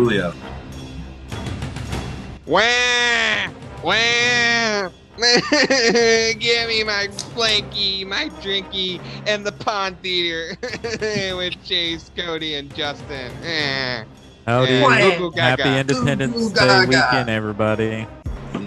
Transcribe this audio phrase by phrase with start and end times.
[0.00, 0.32] Julio.
[2.46, 3.48] Wah!
[3.84, 4.88] Wah!
[5.20, 10.56] Give me my blankie, my drinky, and the pond theater
[11.36, 13.30] with Chase, Cody, and Justin.
[13.44, 14.04] Eh.
[14.46, 14.72] Howdy.
[14.72, 15.18] And Wah.
[15.18, 16.88] Goo Goo Happy Independence Ooh, Day gaga.
[16.88, 18.06] weekend, everybody.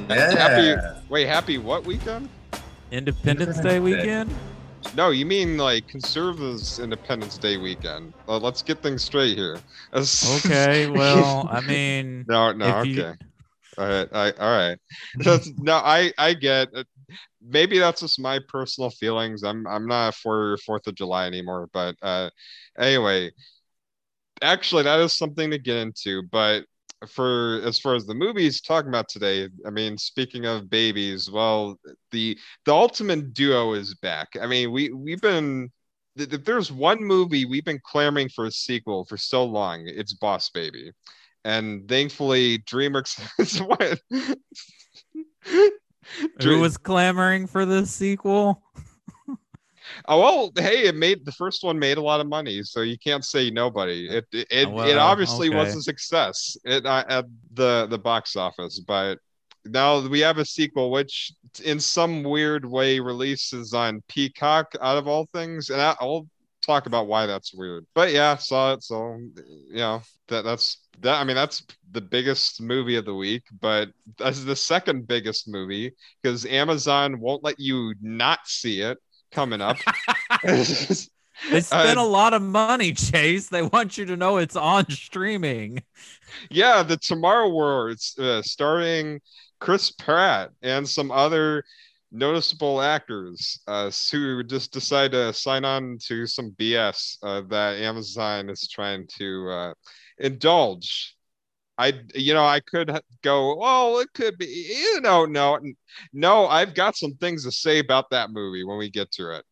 [0.10, 0.98] Happy, Yeah.
[1.10, 2.30] wait, happy what weekend?
[2.92, 3.80] Independence Independence Day.
[3.80, 4.30] weekend?
[4.96, 8.14] No, you mean like conservatives Independence Day weekend.
[8.28, 9.60] Uh, let's get things straight here.
[9.96, 13.14] Okay, well, I mean, No, no, If you- okay.
[13.78, 14.78] All right, I, all right.
[15.18, 16.70] That's no, I, I get.
[16.74, 16.88] It.
[17.42, 19.44] Maybe that's just my personal feelings.
[19.44, 21.70] I'm, I'm not for Fourth of July anymore.
[21.74, 22.30] But uh,
[22.78, 23.32] anyway,
[24.42, 26.24] actually, that is something to get into.
[26.32, 26.66] But
[27.08, 31.80] for as far as the movies talking about today, I mean, speaking of babies, well,
[32.12, 34.30] the the Ultimate Duo is back.
[34.42, 35.72] I mean, we we've been.
[36.16, 40.48] If there's one movie we've been clamoring for a sequel for so long, it's Boss
[40.52, 40.92] Baby
[41.46, 44.00] and thankfully DreamWorks is what
[46.42, 48.62] who was clamoring for the sequel?
[50.08, 52.98] Oh well hey it made the first one made a lot of money so you
[52.98, 54.08] can't say nobody.
[54.10, 58.36] It it, Oh, it well, obviously was a success it, uh, at the the box
[58.36, 59.20] office but
[59.66, 61.32] now we have a sequel which
[61.64, 66.28] in some weird way releases on peacock out of all things and I, i'll
[66.66, 67.86] talk about why that's weird.
[67.94, 72.62] But yeah saw it so you know that that's that i mean that's the biggest
[72.62, 77.94] movie of the week but that's the second biggest movie because amazon won't let you
[78.02, 78.98] not see it
[79.34, 79.78] coming up
[81.50, 83.50] They spent Uh, a lot of money, Chase.
[83.50, 85.84] They want you to know it's on streaming.
[86.50, 89.20] yeah the tomorrow war uh, starring
[89.60, 91.64] chris pratt and some other
[92.12, 98.50] noticeable actors uh, who just decide to sign on to some bs uh, that amazon
[98.50, 99.74] is trying to uh,
[100.20, 101.13] indulge
[101.78, 105.60] i you know i could go well it could be you know no
[106.14, 109.46] no i've got some things to say about that movie when we get to it.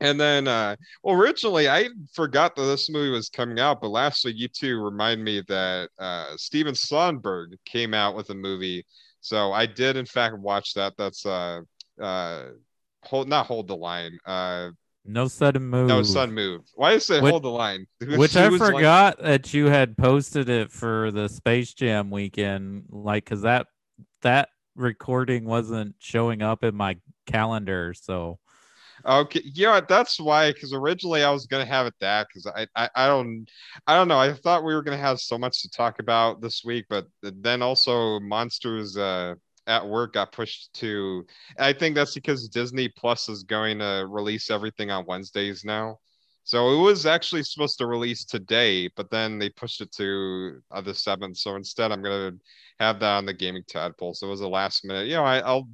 [0.00, 4.24] And then uh well originally i forgot that this movie was coming out but last
[4.24, 8.84] week you two remind me that uh steven Soderbergh came out with a movie.
[9.20, 10.94] So i did in fact watch that.
[10.98, 11.60] That's uh
[12.00, 12.48] uh
[13.04, 14.70] hold not hold the line uh
[15.06, 15.88] No sudden move.
[15.88, 19.52] no sudden move why did I say Which- hold the line Which I forgot that
[19.52, 23.66] you had posted it for the Space Jam weekend, like because that
[24.22, 27.94] that recording wasn't showing up in my calendar.
[27.94, 28.38] So
[29.06, 29.80] Okay, yeah.
[29.86, 30.52] That's why.
[30.52, 33.46] Because originally I was gonna have it that because I, I I don't
[33.86, 34.18] I don't know.
[34.18, 37.60] I thought we were gonna have so much to talk about this week, but then
[37.60, 39.34] also Monsters uh,
[39.66, 41.26] at Work got pushed to.
[41.58, 45.98] I think that's because Disney Plus is going to release everything on Wednesdays now.
[46.44, 50.82] So it was actually supposed to release today, but then they pushed it to uh,
[50.82, 51.38] the seventh.
[51.38, 52.32] So instead, I'm gonna
[52.80, 54.12] have that on the gaming tadpole.
[54.12, 55.06] So it was a last minute.
[55.06, 55.66] You know, I, I'll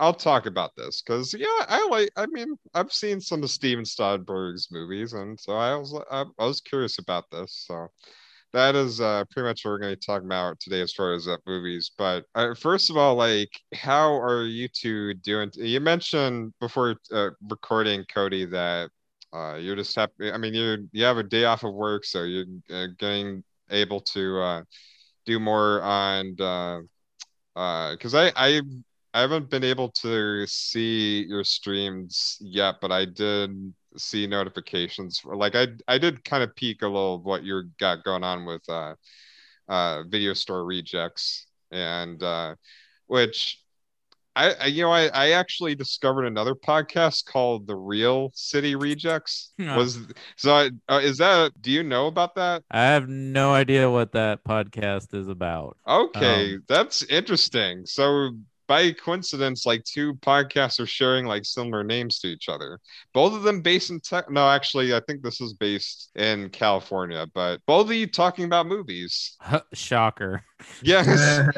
[0.00, 2.10] I'll talk about this because yeah, I like.
[2.16, 6.44] I mean, I've seen some of Steven Soderbergh's movies, and so I was I, I
[6.46, 7.64] was curious about this.
[7.68, 7.88] So
[8.52, 11.12] that is uh, pretty much what we're going to be talking about today as far
[11.12, 11.90] as uh, movies.
[11.96, 15.50] But uh, first of all, like, how are you two doing?
[15.54, 18.90] You mentioned before uh, recording, Cody, that
[19.32, 20.32] uh, you're just happy.
[20.32, 24.00] I mean, you you have a day off of work, so you're uh, getting able
[24.00, 24.62] to uh,
[25.26, 26.36] do more on.
[26.40, 26.80] Uh,
[27.92, 28.62] because I I
[29.12, 35.18] I haven't been able to see your streams yet, but I did see notifications.
[35.20, 38.24] For, like I I did kind of peek a little of what you got going
[38.24, 38.94] on with uh
[39.68, 42.54] uh video store rejects and uh
[43.06, 43.60] which
[44.36, 49.52] I, I you know I, I actually discovered another podcast called the Real City Rejects.
[49.58, 49.76] Yeah.
[49.76, 49.98] Was
[50.36, 52.62] so I, uh, is that do you know about that?
[52.70, 55.76] I have no idea what that podcast is about.
[55.86, 57.86] Okay, Um, that's interesting.
[57.86, 58.30] So
[58.68, 62.78] by coincidence, like two podcasts are sharing like similar names to each other.
[63.14, 64.30] Both of them based in tech.
[64.30, 68.66] No, actually, I think this is based in California, but both of you talking about
[68.66, 69.36] movies.
[69.72, 70.44] Shocker.
[70.82, 71.06] Yes.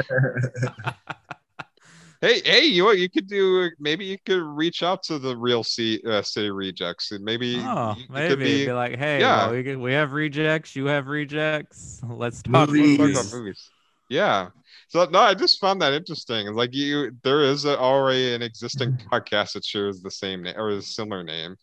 [2.20, 3.70] hey, hey, you know you could do?
[3.80, 7.94] Maybe you could reach out to the real C, uh, city rejects, and maybe Oh,
[7.96, 9.46] you- you maybe could be, be like, hey, yeah.
[9.46, 12.00] well, we could- we have rejects, you have rejects.
[12.08, 12.98] Let's talk Movies.
[12.98, 13.70] talk about movies.
[14.10, 14.48] Yeah.
[14.88, 16.48] So no, I just found that interesting.
[16.48, 20.56] It's Like you, there is a, already an existing podcast that shares the same name
[20.58, 21.54] or a similar name,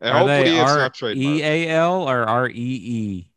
[0.00, 1.10] and Are hopefully they it's R.
[1.10, 3.30] E A L or R E E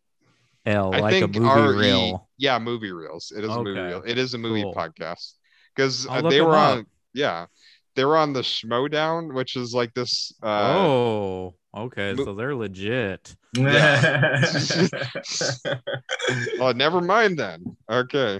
[0.67, 2.29] L, I like a think movie RE reel?
[2.37, 3.33] Yeah, movie reels.
[3.35, 4.03] It is a movie reel.
[4.05, 4.75] It is a movie Cool.
[4.75, 5.33] podcast
[5.75, 6.77] because I'll uh, look they 'em were up.
[6.77, 6.85] on.
[7.13, 7.47] Yeah,
[7.95, 10.31] they were on the Schmoedown, which is like this.
[10.43, 12.13] Uh, oh, okay.
[12.13, 13.35] mo- So they're legit.
[16.59, 17.63] oh, never mind then.
[17.89, 18.39] Okay.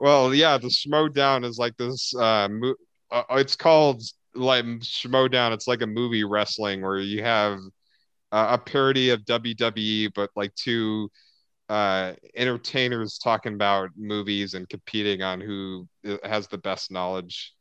[0.00, 2.14] Well, yeah, the Schmoedown is like this.
[2.14, 2.74] Uh, mo-
[3.10, 4.02] uh, it's called
[4.34, 5.52] like Schmoedown.
[5.52, 7.58] It's like a movie wrestling where you have
[8.32, 11.10] uh, a parody of WWE, but like two
[11.68, 17.54] uh entertainers talking about movies and competing on who uh, has the best knowledge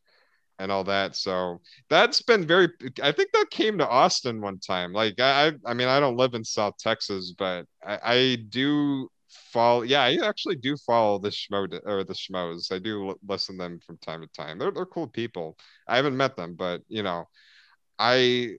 [0.60, 1.60] and all that so
[1.90, 2.70] that's been very
[3.02, 6.34] i think that came to austin one time like i, I mean i don't live
[6.36, 9.10] in south texas but i, I do
[9.52, 12.72] follow yeah i actually do follow the schmo or the schmoes.
[12.72, 14.58] I do listen to them from time to time.
[14.60, 15.58] They're, they're cool people.
[15.88, 17.28] I haven't met them but you know
[18.00, 18.56] I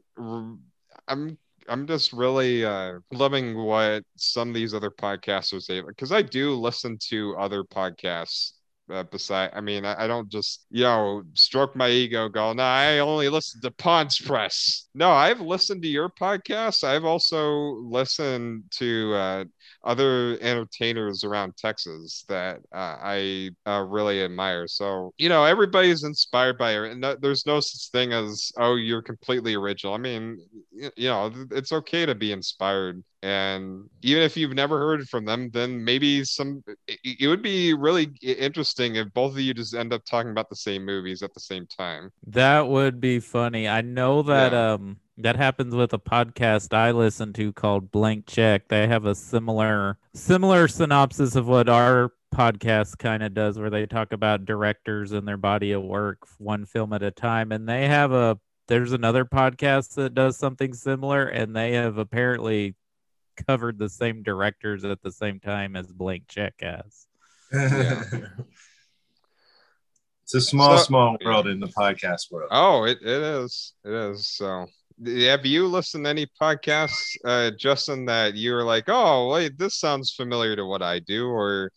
[1.08, 1.38] I'm
[1.68, 6.54] i'm just really uh loving what some of these other podcasters say because i do
[6.54, 8.52] listen to other podcasts
[8.90, 12.62] uh, beside i mean I, I don't just you know stroke my ego go no
[12.62, 17.50] i only listen to Pond's Press no i've listened to your podcast i've also
[17.82, 19.44] listened to uh
[19.84, 24.66] other entertainers around Texas that uh, I uh, really admire.
[24.66, 29.02] So, you know, everybody's inspired by her, and there's no such thing as, oh, you're
[29.02, 29.94] completely original.
[29.94, 30.38] I mean,
[30.72, 33.02] you know, it's okay to be inspired.
[33.24, 38.10] And even if you've never heard from them, then maybe some, it, would be really
[38.20, 41.40] interesting if both of you just end up talking about the same movies at the
[41.40, 42.10] same time.
[42.26, 43.66] That would be funny.
[43.66, 44.72] I know that Yeah.
[44.72, 48.68] um that happens with a podcast I listen to called Blank Check.
[48.68, 53.86] They have a similar similar synopsis of what our podcast kind of does where they
[53.86, 57.86] talk about directors and their body of work one film at a time and they
[57.86, 58.36] have a
[58.66, 62.74] there's another podcast that does something similar and they have apparently
[63.36, 67.06] covered the same directors at the same time as Blank Check has.
[67.52, 68.02] Yeah.
[70.22, 72.48] it's a small, So- small world in the podcast world.
[72.52, 73.74] Oh, it, it is.
[73.84, 74.26] It is.
[74.28, 74.66] So
[75.06, 80.14] have you listened to any podcasts, uh, Justin, that you're like, oh, wait, this sounds
[80.14, 81.72] familiar to what I do, or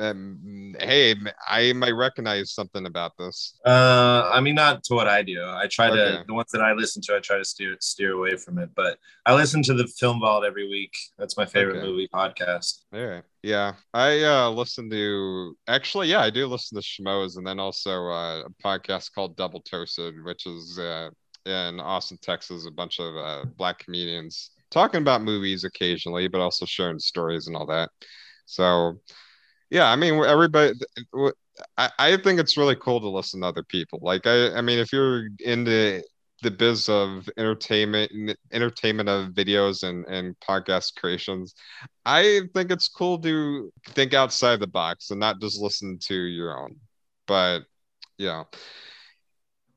[0.00, 1.14] um, hey,
[1.48, 3.58] I might recognize something about this.
[3.64, 5.42] Uh, I mean, not to what I do.
[5.44, 7.16] I try to the ones that I listen to.
[7.16, 8.70] I try to steer steer away from it.
[8.74, 10.92] But I listen to the Film Vault every week.
[11.18, 11.86] That's my favorite Okay.
[11.86, 12.82] movie podcast.
[12.92, 13.24] All right.
[13.42, 13.74] Yeah.
[13.94, 18.44] I uh listen to actually, yeah, I do listen to Schmoes and then also uh,
[18.44, 21.10] a podcast called Double Toasted, which is uh
[21.46, 26.66] in Austin, Texas, a bunch of uh, black comedians talking about movies occasionally, but also
[26.66, 27.88] sharing stories and all that.
[28.44, 29.00] So
[29.70, 30.72] yeah, I mean everybody
[31.76, 33.98] I, I think it's really cool to listen to other people.
[34.02, 36.02] Like I I mean if you're into
[36.42, 41.54] the biz of entertainment entertainment of videos and and podcast creations
[42.06, 46.58] I think it's cool to think outside the box and not just listen to your
[46.58, 46.76] own.
[47.26, 47.60] But
[48.16, 48.44] yeah.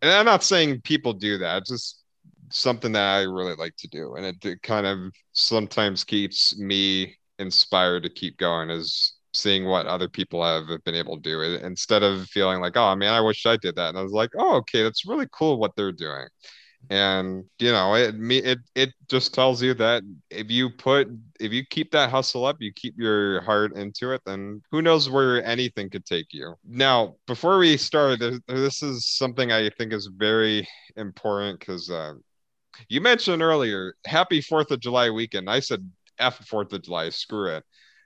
[0.02, 1.60] And I'm not saying people do that.
[1.60, 2.04] It's just
[2.50, 4.16] something that I really like to do.
[4.16, 9.88] And it, it kind of sometimes keeps me inspired to keep going is seeing what
[9.88, 13.46] other people have been able to do instead of feeling like, oh man, I wish
[13.46, 13.90] I did that.
[13.90, 16.28] And I was like, oh, okay, that's really cool what they're doing.
[16.90, 21.54] And you know it me it it just tells you that if you put if
[21.54, 25.44] you keep that hustle up you keep your heart into it then who knows where
[25.46, 26.56] anything could take you.
[26.68, 30.68] Now before we start this, is something i think is very
[30.98, 32.14] important because uh,
[32.90, 35.50] you mentioned earlier happy fourth of july weekend.
[35.50, 35.88] I said
[36.20, 37.64] f fourth of july screw it.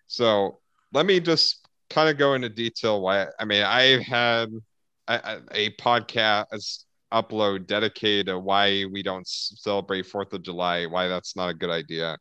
[0.08, 0.60] So
[0.96, 4.50] let me just kind of go into detail why i mean i had
[5.08, 11.36] a, a podcast upload dedicated to why we don't celebrate Fourth of July, why that's
[11.36, 12.18] not a good idea.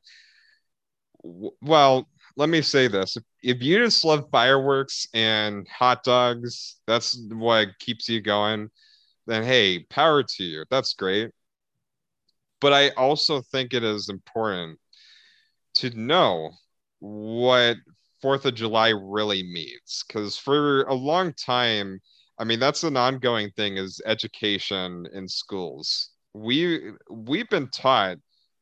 [1.23, 7.19] Well, let me say this: if, if you just love fireworks and hot dogs, that's
[7.31, 8.71] what keeps you going.
[9.27, 10.65] Then hey, power to you.
[10.71, 11.31] That's great.
[12.61, 14.79] But I also think it is important
[15.75, 16.53] to know
[17.01, 17.77] what
[18.25, 22.01] Fourth of July really means, because for a long time
[22.39, 26.11] I mean, that's an ongoing thing is education in schools.
[26.33, 28.17] We we've been taught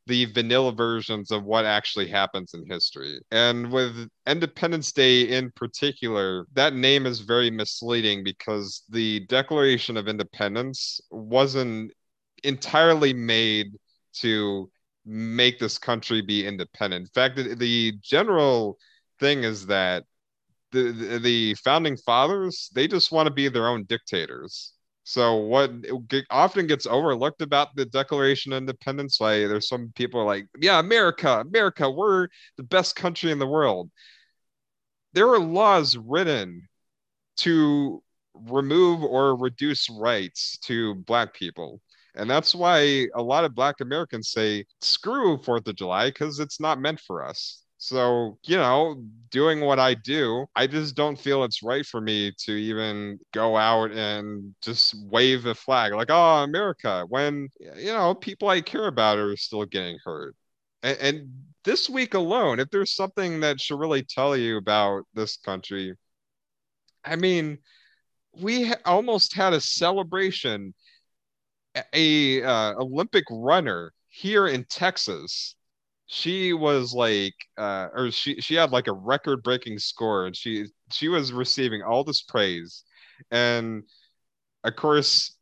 [0.05, 3.19] the vanilla versions of what actually happens in history.
[3.31, 10.09] And with Independence Day in particular, that name is very misleading because the Declaration of
[10.09, 11.93] Independence wasn't
[12.43, 13.67] entirely made
[14.15, 14.69] to
[15.05, 17.03] make this country be independent.
[17.03, 18.77] In fact, the, the general
[19.23, 20.03] thing is that
[20.71, 24.73] the, the founding fathers they just want to be their own dictators
[25.05, 25.71] so what
[26.29, 30.79] often gets overlooked about the declaration of independence why there's some people are like yeah
[30.79, 32.27] america america we're
[32.57, 33.89] the best country in the world
[35.13, 36.67] there are laws written
[37.37, 38.01] to
[38.33, 41.81] remove or reduce rights to black people.
[42.15, 46.59] And that's why a lot of black Americans say, screw Fourth of July, because it's
[46.59, 47.62] not meant for us.
[47.83, 52.31] So, you know, doing what I do, I just don't feel it's right for me
[52.45, 58.15] to even go out and just wave a flag like, oh, America, when, you know,
[58.15, 60.33] people I care about are still getting hurt.
[60.81, 65.35] And, and this week alone, if there's something that should really tell you about this
[65.35, 65.93] country,
[67.03, 67.57] I mean,
[68.31, 70.73] we ha- almost had a celebration,
[71.91, 75.57] a uh, Olympic runner here in Texas
[76.13, 80.67] she was like uh or she she had like a record breaking score and she
[80.91, 82.83] she was receiving all this praise.
[83.31, 83.83] And
[84.63, 85.35] of course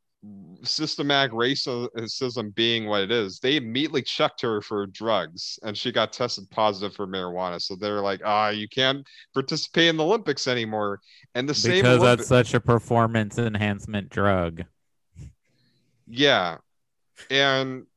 [0.64, 6.14] systematic racism being what it is they immediately checked her for drugs and she got
[6.14, 7.62] tested positive for marijuana.
[7.62, 11.02] So they're like ah oh, you can't participate in the olympics anymore.
[11.36, 14.64] And the same because that's such a performance enhancement drug.
[16.08, 16.58] Yeah.
[17.30, 17.88] And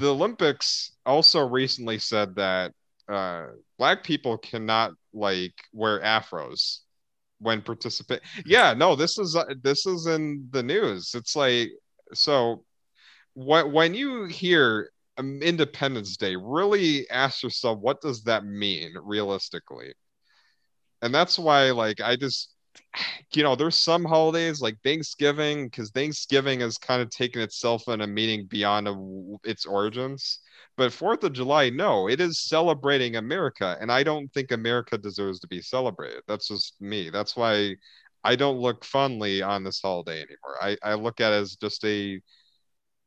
[0.00, 2.72] the Olympics also recently said that
[3.08, 3.46] uh,
[3.78, 6.78] black people cannot like wear afros
[7.40, 8.20] when participate.
[8.46, 11.14] Yeah, no, this is uh, this is in the news.
[11.14, 11.70] It's like
[12.14, 12.64] so
[13.34, 19.92] when when you hear um, Independence Day, really ask yourself what does that mean realistically.
[21.02, 22.52] And that's why like I just
[23.32, 28.00] you know, there's some holidays like Thanksgiving, because Thanksgiving has kind of taken itself in
[28.00, 30.40] a meaning beyond a, its origins.
[30.76, 35.40] But Fourth of July, no, it is celebrating America, and I don't think America deserves
[35.40, 36.22] to be celebrated.
[36.26, 37.10] That's just me.
[37.10, 37.76] That's why
[38.24, 40.56] I don't look fondly on this holiday anymore.
[40.60, 42.20] I, I look at it as just a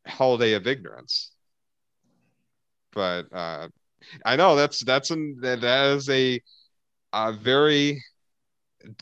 [0.08, 1.32] holiday of ignorance.
[2.94, 3.70] But uh,
[4.25, 6.42] I know that's that's an that is a,
[7.12, 8.04] a very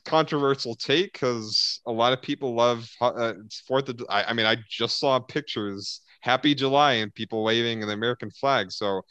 [0.05, 3.33] controversial take because a lot of people love uh,
[3.67, 4.03] Fourth of.
[4.09, 8.71] I, I mean, I just saw pictures Happy July and people waving the American flag.
[8.71, 9.01] So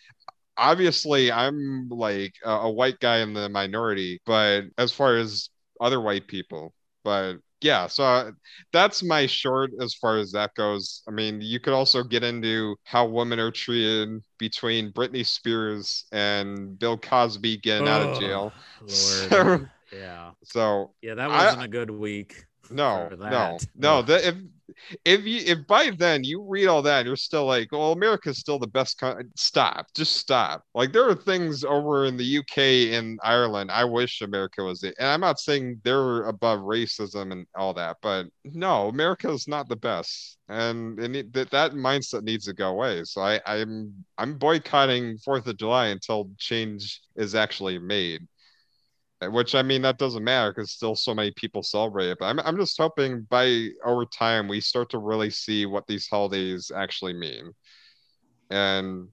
[0.56, 5.50] obviously, I'm like a, a white guy in the minority, but as far as
[5.80, 6.74] other white people,
[7.04, 8.30] but yeah, so uh,
[8.72, 11.02] that's my short as far as that goes.
[11.06, 16.78] I mean, you could also get into how women are treated between Britney Spears and
[16.78, 18.52] Bill Cosby getting oh, out of jail.
[18.86, 20.30] So, yeah.
[20.44, 22.44] So yeah, that wasn't I, a good week.
[22.70, 24.02] No, no, no.
[24.02, 24.36] That if
[25.04, 28.58] if you if by then you read all that, you're still like, well, America's still
[28.58, 28.98] the best.
[28.98, 29.30] Con-.
[29.36, 30.64] Stop, just stop.
[30.74, 33.70] Like there are things over in the UK and Ireland.
[33.70, 37.96] I wish America was it, and I'm not saying they're above racism and all that,
[38.02, 42.70] but no, America is not the best, and and that that mindset needs to go
[42.70, 43.04] away.
[43.04, 48.26] So I I'm I'm boycotting Fourth of July until change is actually made
[49.28, 52.18] which I mean that doesn't matter because still so many people celebrate it.
[52.18, 56.08] But I'm I'm just hoping by over time we start to really see what these
[56.08, 57.52] holidays actually mean,
[58.50, 59.08] and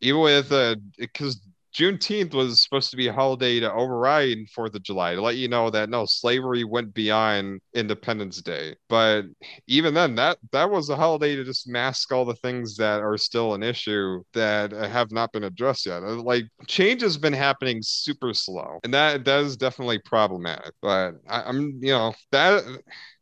[0.00, 1.40] even with uh because
[1.74, 5.48] Juneteenth was supposed to be a holiday to override Fourth of July to let you
[5.48, 8.74] know that no slavery went beyond Independence Day.
[8.90, 9.24] But
[9.66, 13.16] even then, that that was a holiday to just mask all the things that are
[13.16, 16.02] still an issue that have not been addressed yet.
[16.02, 20.74] Uh, like change has been happening super slow, and that that is definitely problematic.
[20.82, 22.64] But I, I'm you know that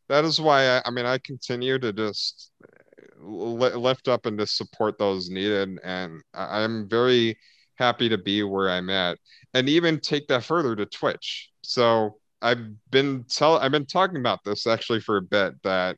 [0.09, 2.51] that is why I, I mean I continue to just
[3.21, 7.37] lift up and to support those needed, and I'm very
[7.81, 9.19] happy to be where I'm at,
[9.55, 11.51] and even take that further to Twitch.
[11.63, 12.61] So I've
[12.91, 15.97] been tell I've been talking about this actually for a bit that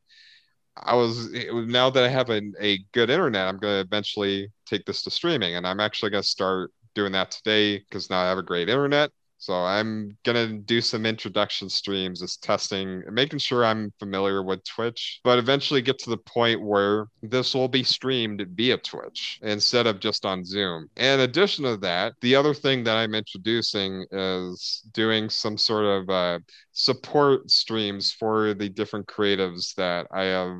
[0.76, 5.02] I was now that I have a, a good internet, I'm to eventually take this
[5.02, 8.38] to streaming, and I'm actually going to start doing that today because now I have
[8.38, 9.10] a great internet.
[9.42, 15.18] So I'm gonna do some introduction streams, just testing, making sure I'm familiar with Twitch,
[15.24, 19.98] but eventually get to the point where this will be streamed via Twitch instead of
[19.98, 20.88] just on Zoom.
[20.96, 26.08] In addition to that, the other thing that I'm introducing is doing some sort of
[26.08, 26.38] uh,
[26.70, 30.56] support streams for the different creatives that I have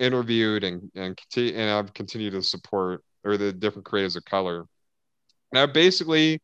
[0.00, 4.66] interviewed and and, continue, and I've continued to support or the different creatives of color.
[5.52, 6.40] Now, basically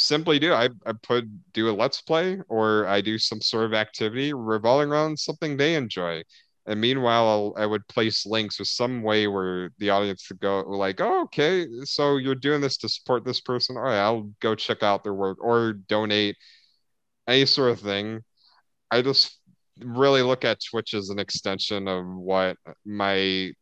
[0.00, 3.74] simply do I, I put do a let's play or I do some sort of
[3.74, 6.22] activity revolving around something they enjoy.
[6.66, 10.60] And meanwhile, I'll, I would place links with some way where the audience could go
[10.60, 13.76] like, oh, okay, so you're doing this to support this person.
[13.76, 16.36] All right, I'll go check out their work or donate
[17.26, 18.22] any sort of thing.
[18.90, 19.38] I just
[19.78, 23.52] really look at Twitch as an extension of what my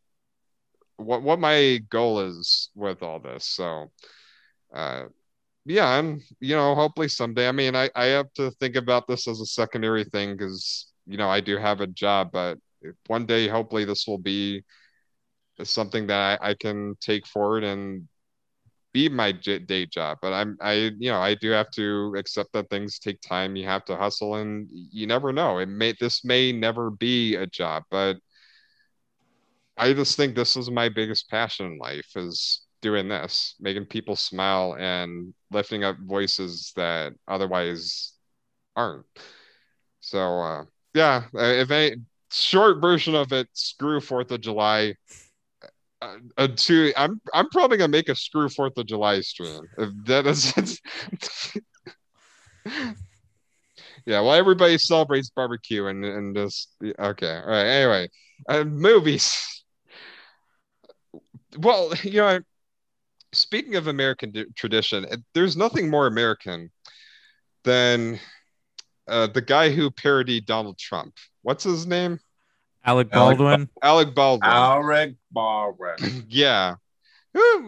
[0.96, 3.44] what what my goal is with all this.
[3.46, 3.90] So
[4.74, 5.04] uh
[5.68, 7.48] yeah, and you know, hopefully someday.
[7.48, 11.18] I mean, I, I have to think about this as a secondary thing because you
[11.18, 12.58] know I do have a job, but
[13.06, 14.64] one day hopefully this will be
[15.64, 18.08] something that I, I can take forward and
[18.92, 20.18] be my j- day job.
[20.22, 23.56] But I'm I you know I do have to accept that things take time.
[23.56, 25.58] You have to hustle, and you never know.
[25.60, 28.18] It may this may never be a job, but
[29.78, 34.16] I just think this is my biggest passion in life is doing this, making people
[34.16, 38.12] smile and lifting up voices that otherwise
[38.76, 39.06] aren't.
[40.00, 41.96] So uh, yeah, uh, if a
[42.30, 44.94] short version of it, screw Fourth of July.
[46.00, 49.62] Uh, uh, to I'm I'm probably gonna make a screw Fourth of July stream.
[49.76, 50.80] If that is,
[54.06, 54.20] yeah.
[54.20, 57.36] Well, everybody celebrates barbecue and and just okay.
[57.36, 57.66] All right.
[57.66, 58.08] Anyway,
[58.48, 59.64] uh, movies.
[61.56, 62.40] Well, you know,
[63.32, 66.70] speaking of American d- tradition, there's nothing more American
[67.64, 68.18] than
[69.06, 71.14] uh, the guy who parodied Donald Trump.
[71.42, 72.20] What's his name?
[72.84, 73.68] Alec Baldwin.
[73.82, 74.50] Alec Baldwin.
[74.50, 76.24] Alec Baldwin.
[76.28, 76.76] yeah.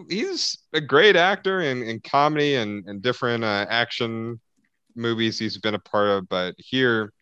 [0.09, 4.39] He's a great actor in, in comedy and, and different uh, action
[4.95, 6.29] movies he's been a part of.
[6.29, 7.13] But here,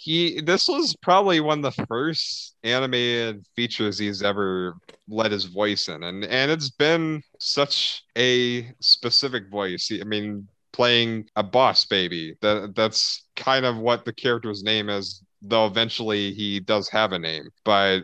[0.00, 4.74] he this was probably one of the first animated features he's ever
[5.08, 11.28] let his voice in and and it's been such a specific voice i mean playing
[11.36, 16.60] a boss baby that that's kind of what the character's name is though eventually he
[16.60, 18.00] does have a name but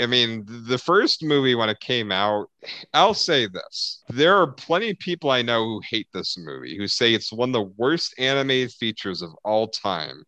[0.00, 2.48] I mean, the first movie when it came out,
[2.94, 4.02] I'll say this.
[4.08, 7.50] There are plenty of people I know who hate this movie, who say it's one
[7.50, 10.24] of the worst animated features of all time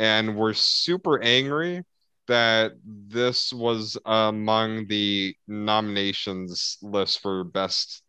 [0.00, 1.82] and were super angry
[2.26, 8.02] that this was among the nominations list for best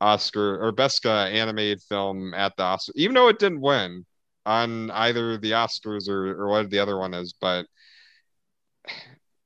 [0.00, 4.06] Oscar or best uh, animated film at the Oscar, even though it didn't win
[4.46, 7.34] on either the Oscars or, or what the other one is.
[7.38, 7.66] But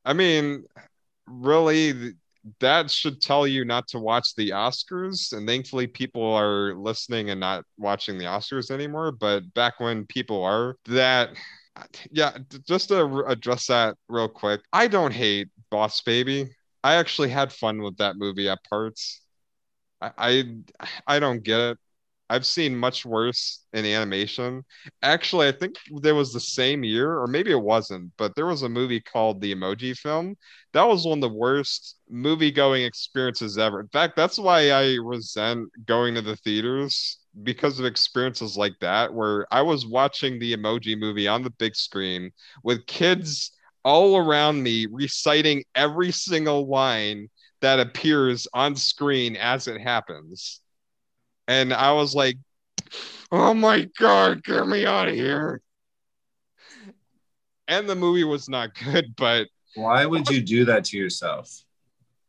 [0.04, 0.66] I mean,
[1.26, 2.12] really,
[2.60, 5.32] that should tell you not to watch the Oscars.
[5.32, 9.10] And thankfully, people are listening and not watching the Oscars anymore.
[9.10, 11.30] But back when people are, that
[12.10, 16.50] yeah, just to address that real quick, I don't hate Boss Baby.
[16.82, 19.20] I actually had fun with that movie at parts.
[20.00, 20.12] I,
[20.80, 21.78] I, I don't get it.
[22.30, 24.62] I've seen much worse in animation.
[25.02, 28.62] Actually, I think there was the same year, or maybe it wasn't, but there was
[28.62, 30.36] a movie called The Emoji Film.
[30.74, 33.80] That was one of the worst movie going experiences ever.
[33.80, 39.12] In fact, that's why I resent going to the theaters because of experiences like that,
[39.12, 43.52] where I was watching the emoji movie on the big screen with kids
[43.84, 47.28] all around me reciting every single line
[47.60, 50.60] that appears on screen as it happens.
[51.46, 52.36] And I was like,
[53.32, 55.62] oh my God, get me out of here.
[57.66, 59.48] And the movie was not good, but.
[59.74, 61.50] Why would you do that to yourself?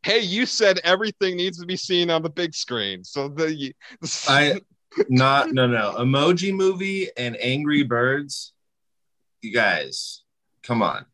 [0.04, 3.04] Hey, you said everything needs to be seen on the big screen.
[3.04, 3.74] So the.
[4.28, 4.62] I
[5.08, 5.96] not no no.
[6.00, 8.54] Emoji movie and angry birds.
[9.42, 10.24] You guys
[10.64, 11.06] come on.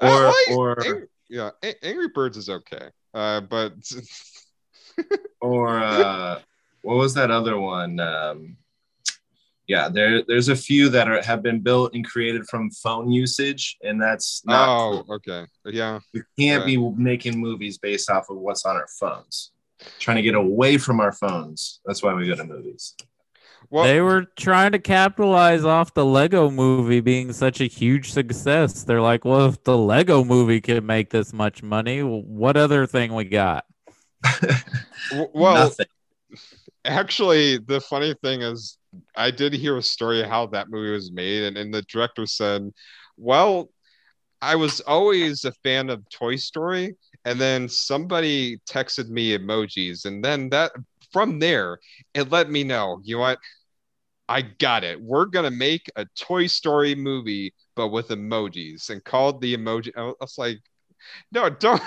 [0.00, 3.74] Or like, or yeah A- angry birds is okay uh but
[5.40, 6.40] or uh
[6.82, 8.00] what was that other one?
[8.00, 8.56] Um
[9.66, 13.76] yeah there there's a few that are have been built and created from phone usage
[13.82, 15.14] and that's not oh cool.
[15.16, 15.46] okay.
[15.66, 16.00] Yeah.
[16.14, 19.52] We can't be making movies based off of what's on our phones
[19.98, 21.80] trying to get away from our phones.
[21.84, 22.94] That's why we go to movies.
[23.68, 28.82] Well, they were trying to capitalize off the Lego movie being such a huge success.
[28.82, 33.14] They're like, well, if the Lego movie can make this much money, what other thing
[33.14, 33.64] we got?
[35.32, 35.86] well, Nothing.
[36.84, 38.76] actually, the funny thing is,
[39.14, 42.26] I did hear a story of how that movie was made, and, and the director
[42.26, 42.72] said,
[43.16, 43.70] well,
[44.42, 50.24] I was always a fan of Toy Story and then somebody texted me emojis and
[50.24, 50.72] then that
[51.12, 51.78] from there
[52.14, 53.38] it let me know you know what?
[54.28, 55.00] I got it.
[55.00, 60.12] We're gonna make a toy story movie but with emojis and called the emoji i
[60.20, 60.58] was like
[61.32, 61.82] no don't.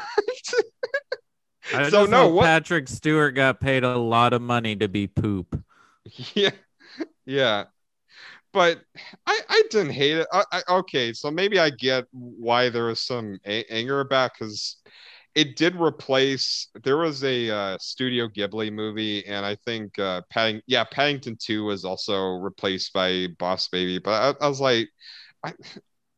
[1.73, 5.63] I so no what patrick stewart got paid a lot of money to be poop.
[6.35, 6.51] Yeah
[7.25, 7.65] yeah.
[8.53, 8.81] But
[9.27, 10.27] I, I didn't hate it.
[10.31, 14.77] I, I, okay, so maybe I get why there was some a- anger about because
[15.35, 20.61] it did replace there was a uh, studio ghibli movie and i think uh padding
[20.67, 24.89] yeah paddington 2 was also replaced by boss baby but i, I was like
[25.43, 25.53] I,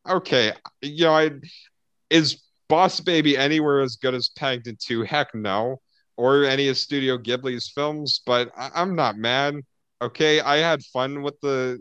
[0.10, 1.32] okay you know i
[2.10, 5.82] is boss baby anywhere as good as paddington 2 heck no
[6.18, 9.56] or any of studio ghibli's films but I, i'm not mad
[10.02, 11.80] okay i had fun with the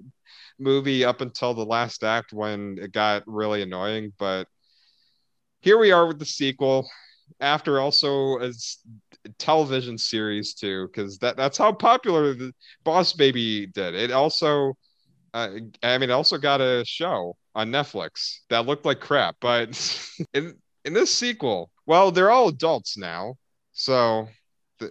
[0.58, 4.12] movie up until the last act when it got really annoying.
[4.18, 4.46] But
[5.60, 6.88] here we are with the sequel
[7.40, 8.78] after also a s-
[9.38, 12.52] television series too, because that, that's how popular the
[12.84, 13.94] Boss Baby did.
[13.94, 14.74] It also,
[15.34, 15.50] uh,
[15.82, 19.36] I mean, also got a show on Netflix that looked like crap.
[19.40, 19.70] But
[20.34, 23.36] in in this sequel, well, they're all adults now,
[23.72, 24.28] so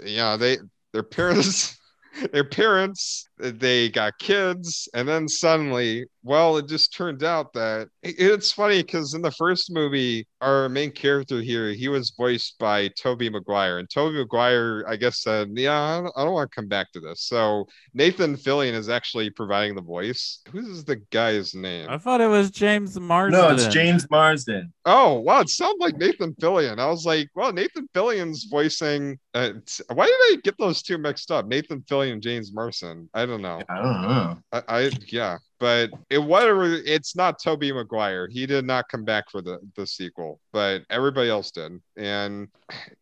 [0.03, 0.57] yeah, they
[0.93, 1.77] their parents.
[2.31, 8.51] Their parents, they got kids, and then suddenly, well, it just turned out that it's
[8.51, 13.29] funny because in the first movie, our main character here, he was voiced by Tobey
[13.29, 16.91] Maguire, and Tobey Maguire, I guess, said, "Yeah, I don't, don't want to come back
[16.93, 20.41] to this." So Nathan Fillion is actually providing the voice.
[20.51, 21.87] Who's the guy's name?
[21.89, 23.41] I thought it was James Marsden.
[23.41, 24.73] No, it's James Marsden.
[24.85, 26.79] Oh, wow, it sounds like Nathan Fillion.
[26.79, 29.17] I was like, well, Nathan Fillion's voicing.
[29.33, 29.53] Uh,
[29.93, 31.47] why did I get those two mixed up?
[31.47, 33.09] Nathan Fillion, James Marsden.
[33.13, 33.61] I don't know.
[33.69, 34.37] I don't know.
[34.51, 36.73] I, I yeah, but it whatever.
[36.73, 38.27] It's not Tobey Maguire.
[38.27, 41.81] He did not come back for the the sequel, but everybody else did.
[41.95, 42.47] And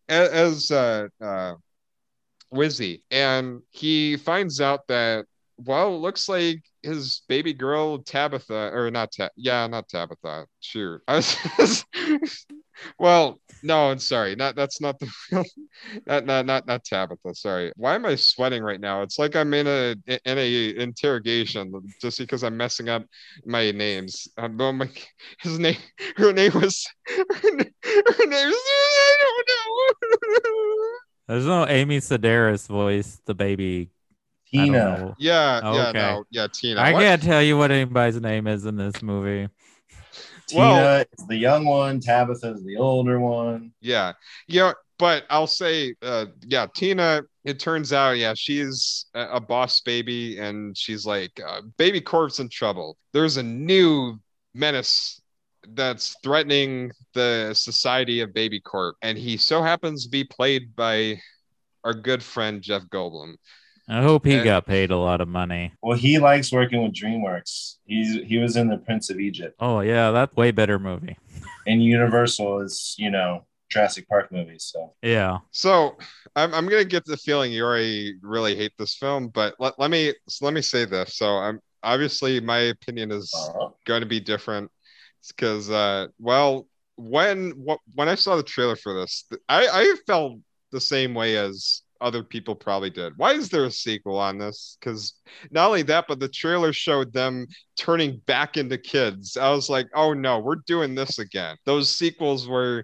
[0.10, 1.56] as uh, uh,
[2.54, 5.26] Wizzy, and he finds out that
[5.58, 10.46] well, it looks like his baby girl Tabitha, or not Tab, yeah, not Tabitha.
[10.60, 11.16] Sure, I
[11.58, 11.86] was.
[13.00, 14.36] Well, no, I'm sorry.
[14.36, 15.44] Not that's not the real.
[16.08, 17.36] Not not not not Tabitha.
[17.36, 17.72] Sorry.
[17.76, 19.02] Why am I sweating right now?
[19.04, 23.04] It's like I'm in a in a interrogation just because I'm messing up
[23.46, 24.28] my names.
[24.38, 24.90] Um, oh my,
[25.42, 25.78] his name,
[26.18, 28.56] her name was, her, na- her name is.
[28.56, 30.88] I don't know.
[31.28, 33.90] There's no Amy Sedaris voice, the baby.
[34.48, 34.72] Tina.
[34.72, 35.16] know.
[35.18, 36.00] Yeah, yeah, Okay.
[36.00, 36.82] no, yeah, Tina.
[36.82, 37.02] I What?
[37.02, 39.50] can't tell you what anybody's name is in this movie.
[40.52, 42.00] Tina Well- is the young one.
[42.00, 43.74] Tabitha is the older one.
[43.82, 44.14] Yeah,
[44.48, 47.24] yeah, but I'll say, uh, yeah, Tina.
[47.44, 52.40] It turns out, yeah, she's a, a boss baby, and she's like, uh, Baby Corp's
[52.40, 52.98] in trouble.
[53.14, 54.20] There's a new
[54.54, 55.20] menace
[55.70, 61.20] that's threatening the society of Baby Corp, and he so happens to be played by
[61.84, 63.36] our good friend Jeff Goldblum.
[63.92, 64.44] I hope he Yeah.
[64.44, 65.74] got paid a lot of money.
[65.82, 67.76] Well, he likes working with DreamWorks.
[67.86, 71.18] He's he was in the Prince of Egypt, Oh yeah, that's way better movie.
[71.68, 74.64] and Universal is you know Jurassic Park movies.
[74.74, 75.40] So Yeah.
[75.52, 75.98] So
[76.36, 79.92] I'm, I'm gonna get the feeling you already really hate this film, but let, let
[79.92, 81.16] me let me say this.
[81.18, 84.70] So I'm obviously my opinion is uh, going to be different
[85.28, 90.40] because uh well when what when i saw the trailer for this i i felt
[90.72, 93.18] the same way as other people probably did.
[93.18, 94.78] Why is there a sequel on this?
[94.80, 95.14] Because
[95.52, 99.38] not only that but the trailer showed them turning back into kids.
[99.38, 101.58] I was like oh no we're doing this again.
[101.66, 102.84] Those sequels were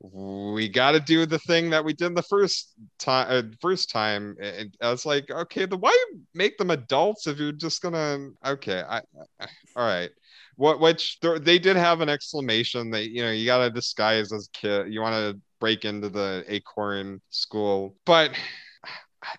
[0.00, 4.36] we got to do the thing that we did the first time uh, first time.
[4.40, 5.96] And i was like okay the why
[6.34, 9.00] make them adults if you're just gonna okay i,
[9.40, 9.46] I
[9.76, 10.10] all right.
[10.56, 14.48] What which they did have an exclamation that you know you got to disguise as
[14.52, 18.32] kid you want to break into the acorn school but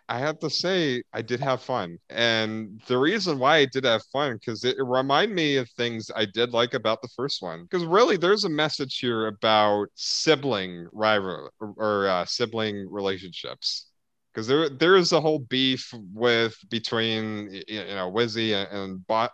[0.08, 1.98] I have to say, I did have fun.
[2.10, 6.26] And the reason why I did have fun, because it, reminded me of things I
[6.26, 7.64] did like about the first one.
[7.64, 13.88] Because really, there's a message here about sibling rival or uh, sibling relationships.
[14.34, 19.32] Because there, there is a whole beef with between you know Wizzy and, and Bot,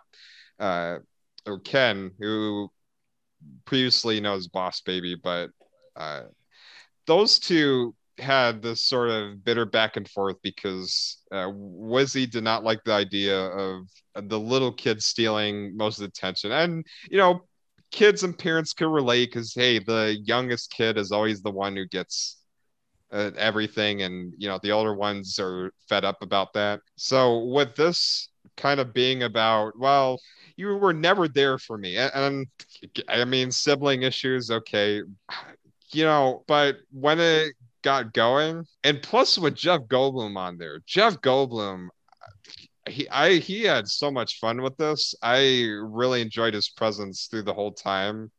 [0.58, 0.98] uh,
[1.46, 2.70] or Ken, who
[3.64, 5.50] previously knows Boss Baby, but
[5.96, 6.22] uh,
[7.06, 12.64] those two had this sort of bitter back and forth because uh, Wizzy did not
[12.64, 16.52] like the idea of the little kid stealing most of the attention.
[16.52, 17.42] And, you know,
[17.90, 21.86] kids and parents could relate because, hey, the youngest kid is always the one who
[21.86, 22.38] gets
[23.12, 24.02] uh, everything.
[24.02, 26.80] And, you know, the older ones are fed up about that.
[26.96, 30.20] So, with this kind of being about, well,
[30.56, 31.96] you were never there for me.
[31.96, 32.46] And, and
[33.08, 35.02] I mean, sibling issues, okay.
[35.92, 41.20] You know, but when it got going, and plus with Jeff Goldblum on there, Jeff
[41.20, 41.88] Goldblum,
[42.88, 45.14] he I he had so much fun with this.
[45.22, 48.30] I really enjoyed his presence through the whole time.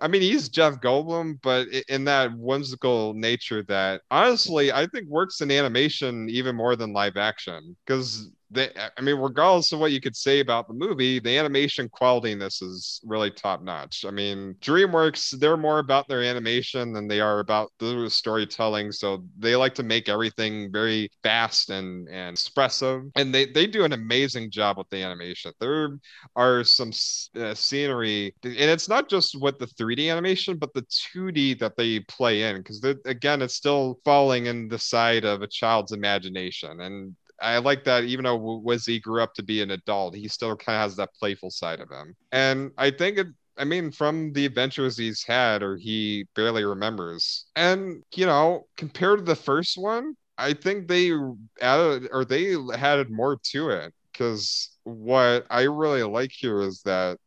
[0.00, 5.40] I mean, he's Jeff Goldblum, but in that whimsical nature that honestly I think works
[5.40, 10.16] in animation even more than live action because I mean, regardless of what you could
[10.16, 14.04] say about the movie, the animation quality in this is really top notch.
[14.04, 18.90] I mean, DreamWorks, they're more about their animation than they are about the storytelling.
[18.90, 23.02] So they like to make everything very fast and, and expressive.
[23.14, 25.52] And they, they do an amazing job with the animation.
[25.60, 25.98] There
[26.34, 26.90] are some
[27.36, 32.00] uh, scenery, and it's not just with the 3D animation, but the 2D that they
[32.00, 32.56] play in.
[32.56, 36.80] Because again, it's still falling in the side of a child's imagination.
[36.80, 40.56] And I like that even though Wizzy grew up to be an adult, he still
[40.56, 42.14] kind of has that playful side of him.
[42.32, 43.28] And I think it
[43.60, 47.46] I mean, from the adventures he's had, or he barely remembers.
[47.56, 51.12] And, you know, compared to the first one, I think they
[51.60, 53.92] added or they added more to it.
[54.12, 57.18] Because what I really like here is that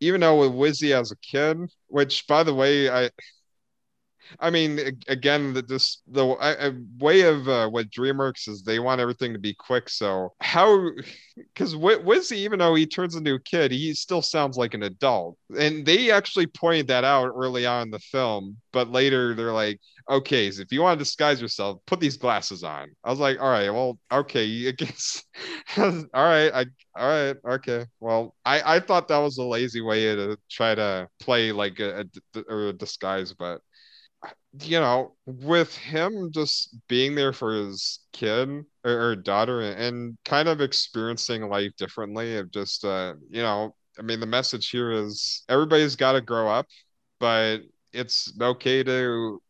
[0.00, 1.58] even though with Wizzy as a kid,
[1.88, 3.10] which by the way, I
[4.40, 9.00] I mean, again, the this the uh, way of uh, what DreamWorks is they want
[9.00, 9.88] everything to be quick.
[9.88, 10.90] So how?
[11.36, 15.36] Because Wizzy, even though he turns into a kid, he still sounds like an adult,
[15.58, 18.56] and they actually pointed that out early on in the film.
[18.72, 22.62] But later, they're like, "Okay, so if you want to disguise yourself, put these glasses
[22.62, 25.24] on." I was like, "All right, well, okay, I guess,
[25.76, 30.14] all right, I, all right, okay." Well, I I thought that was a lazy way
[30.14, 32.06] to try to play like a,
[32.48, 33.60] a, a disguise, but
[34.60, 38.48] you know, with him just being there for his kid
[38.84, 44.02] or, or daughter and kind of experiencing life differently, of just, uh, you know, I
[44.02, 46.66] mean, the message here is everybody's got to grow up,
[47.20, 47.58] but
[47.92, 49.40] it's okay to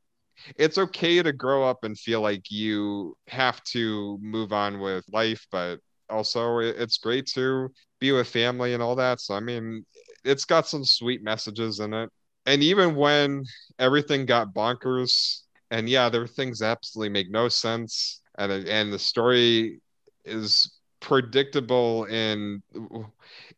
[0.57, 5.47] it's okay to grow up and feel like you have to move on with life,
[5.51, 5.79] but
[6.11, 7.69] also it's great to
[8.01, 9.21] be with family and all that.
[9.21, 9.85] So I mean,
[10.25, 12.11] it's got some sweet messages in it
[12.47, 13.45] and even when
[13.79, 18.99] everything got bonkers, and yeah, there are things absolutely make no sense, and and the
[18.99, 19.81] story
[20.25, 22.63] is predictable in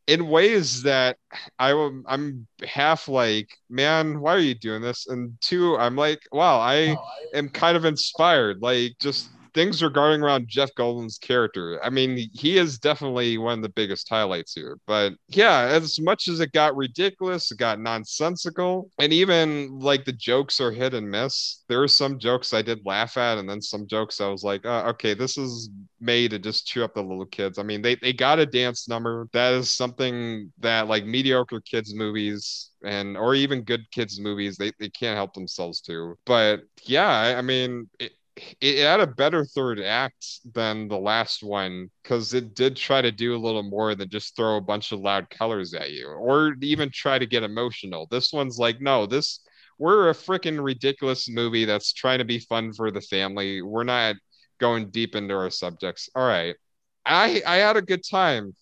[0.06, 1.16] in ways that
[1.58, 1.72] I
[2.06, 5.06] I'm half like, man, why are you doing this?
[5.08, 6.96] And two, I'm like, wow, I
[7.34, 8.62] am kind of inspired.
[8.62, 11.82] Like just things regarding around Jeff Goldblum's character.
[11.82, 14.78] I mean, he is definitely one of the biggest highlights here.
[14.86, 20.12] But yeah, as much as it got ridiculous, it got nonsensical, and even like the
[20.12, 21.64] jokes are hit and miss.
[21.68, 24.60] There are some jokes I did laugh at, and then some jokes I was like,
[24.64, 27.58] oh, okay, this is made to just chew up the little kids.
[27.58, 29.26] I mean, they they got a dance number.
[29.32, 34.70] That is something that like mediocre kids movies and or even good kids movies they,
[34.78, 38.12] they can't help themselves to but yeah i, mean it,
[38.60, 43.10] it had a better third act than the last one because it did try to
[43.10, 46.54] do a little more than just throw a bunch of loud colors at you or
[46.60, 48.06] even try to get emotional.
[48.10, 49.40] This one's like, no, this
[49.78, 53.62] we're a freaking ridiculous movie that's trying to be fun for the family.
[53.62, 54.16] We're not
[54.58, 56.08] going deep into our subjects.
[56.14, 56.56] All right.
[57.04, 58.54] I I had a good time.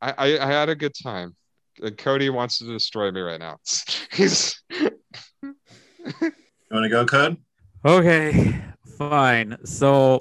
[0.00, 1.36] I I, I had a good time.
[1.82, 3.58] Uh, Cody wants to destroy me right now.
[4.12, 5.52] He's You
[6.70, 7.36] want to go, Code?
[7.84, 8.62] Okay
[8.98, 9.56] fine.
[9.64, 10.20] So,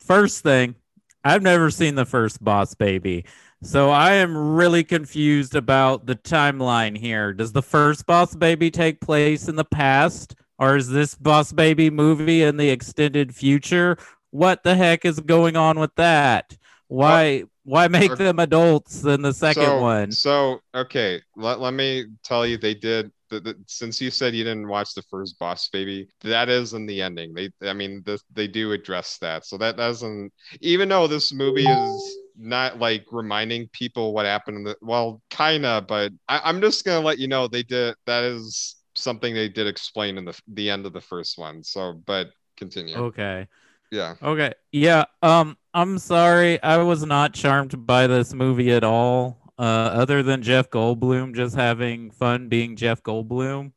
[0.00, 0.74] first thing,
[1.22, 3.26] I've never seen the first Boss Baby.
[3.62, 7.34] So I am really confused about the timeline here.
[7.34, 10.34] Does the first Boss Baby take place in the past?
[10.58, 13.98] Or is this Boss Baby movie in the extended future?
[14.30, 16.56] What the heck is going on with that?
[16.88, 20.12] Why why make them adults in the second so, one?
[20.12, 24.44] So okay, let, let me tell you they did the, the, since you said you
[24.44, 27.32] didn't watch the first Boss Baby, that is in the ending.
[27.32, 29.46] They, I mean, the, they do address that.
[29.46, 34.64] So that doesn't, even though this movie is not like reminding people what happened in
[34.64, 37.94] the, well, kinda, but I, I'm just gonna let you know they did.
[38.06, 41.62] That is something they did explain in the the end of the first one.
[41.62, 42.96] So, but continue.
[42.96, 43.46] Okay.
[43.90, 44.14] Yeah.
[44.22, 44.52] Okay.
[44.72, 45.04] Yeah.
[45.22, 45.56] Um.
[45.72, 46.60] I'm sorry.
[46.62, 51.54] I was not charmed by this movie at all uh, other than Jeff Goldblum just
[51.54, 53.72] having fun being Jeff Goldblum.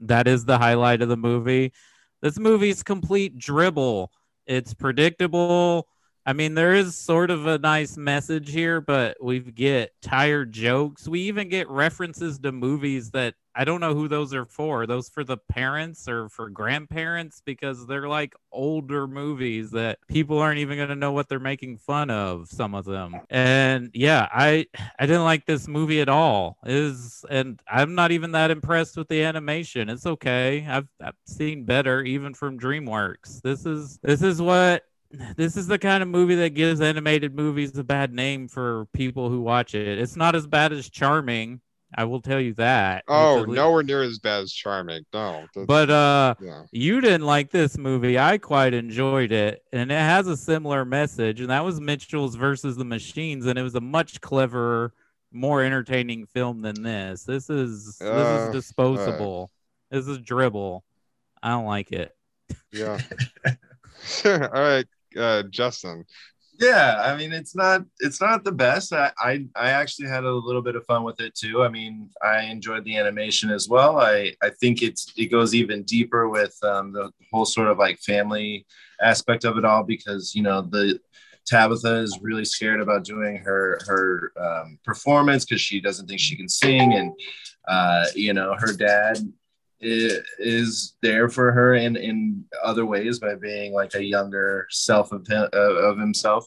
[0.00, 1.72] That is the highlight of the movie.
[2.20, 4.12] This movie's complete dribble.
[4.46, 5.88] It's predictable.
[6.26, 11.06] I mean, there is sort of a nice message here, but we get tired jokes.
[11.06, 14.82] We even get references to movies that I don't know who those are for.
[14.82, 20.38] Are those for the parents or for grandparents because they're like older movies that people
[20.38, 23.20] aren't even going to know what they're making fun of some of them.
[23.30, 24.66] And yeah, I
[24.98, 26.56] I didn't like this movie at all.
[26.64, 29.88] Is and I'm not even that impressed with the animation.
[29.88, 30.66] It's okay.
[30.68, 33.42] I've I've seen better even from DreamWorks.
[33.42, 34.84] This is this is what
[35.36, 39.28] this is the kind of movie that gives animated movies a bad name for people
[39.28, 39.98] who watch it.
[39.98, 41.60] It's not as bad as Charming,
[41.96, 43.04] I will tell you that.
[43.06, 45.04] Oh, nowhere near as bad as Charming.
[45.12, 45.46] No.
[45.66, 46.64] But uh yeah.
[46.72, 48.18] you didn't like this movie.
[48.18, 49.62] I quite enjoyed it.
[49.72, 51.40] And it has a similar message.
[51.40, 53.46] And that was Mitchell's versus the Machines.
[53.46, 54.92] And it was a much cleverer,
[55.32, 57.24] more entertaining film than this.
[57.24, 59.50] This is uh, this is uh, disposable.
[59.92, 60.84] Uh, this is dribble.
[61.42, 62.16] I don't like it.
[62.72, 62.98] Yeah.
[64.24, 66.04] All right, uh, Justin.
[66.60, 68.92] Yeah i mean it's not it's not the best.
[68.92, 71.64] I, I i actually had a little bit of fun with it too.
[71.64, 73.98] I mean i enjoyed the animation as well.
[73.98, 77.98] I i think it's it goes even deeper with um, the whole sort of like
[77.98, 78.66] family
[79.02, 81.00] aspect of it all because you know the
[81.46, 86.36] Tabitha is really scared about doing her her um, performance because she doesn't think she
[86.36, 87.12] can sing, and
[87.68, 89.18] uh, you know her dad
[89.80, 95.26] is there for her in in other ways by being like a younger self of,
[95.26, 96.46] him, of himself.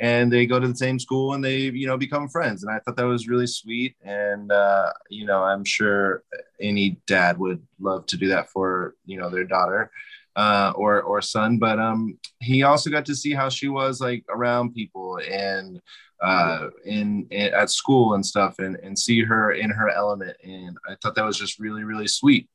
[0.00, 2.62] And they go to the same school and they you know become friends.
[2.62, 3.96] And i thought that was really sweet.
[4.04, 6.22] And uh, you know i'm sure
[6.60, 9.90] any dad would love to do that for you know their daughter
[10.36, 11.58] uh, or or son.
[11.58, 15.80] But um he also got to see how she was like around people and
[16.22, 20.36] uh in, in at school and stuff and and see her in her element.
[20.44, 22.48] And i thought that was just really really sweet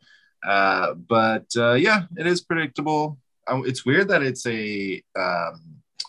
[0.45, 5.61] uh but uh yeah it is predictable Um, it's weird that it's a um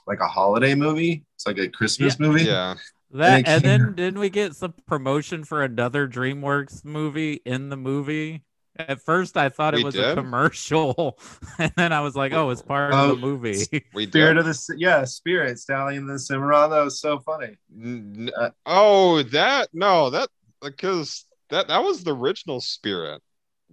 [0.06, 2.74] like a holiday movie it's like a christmas movie Yeah.
[3.12, 7.76] That it and then didn't we get some promotion for another DreamWorks movie in the
[7.76, 8.42] movie?
[8.76, 10.10] At first, I thought it We was did?
[10.10, 11.16] a commercial,
[11.60, 14.38] and then I was like, "Oh, it's part Oh, of the movie." We spirit did.
[14.38, 19.22] of the yeah spirit stallion of the cimarron that was so funny N- Uh, oh,
[19.22, 20.28] that no, that
[20.60, 23.22] because that that was the original spirit.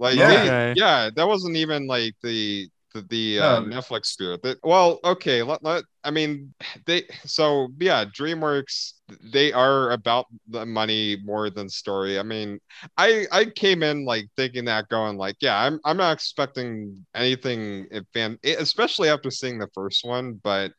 [0.01, 0.73] Like, Yeah.
[0.73, 3.67] they- yeah, that wasn't even like the the, the uh, No.
[3.67, 4.41] Netflix spirit.
[4.43, 6.53] That well, okay, let, let I mean
[6.85, 8.93] they so yeah, DreamWorks
[9.31, 12.19] they are about the money more than story.
[12.19, 12.59] I mean,
[12.97, 17.87] I I came in like thinking that going like yeah, I'm I'm not expecting anything
[17.91, 20.73] if fan especially after seeing the first one, but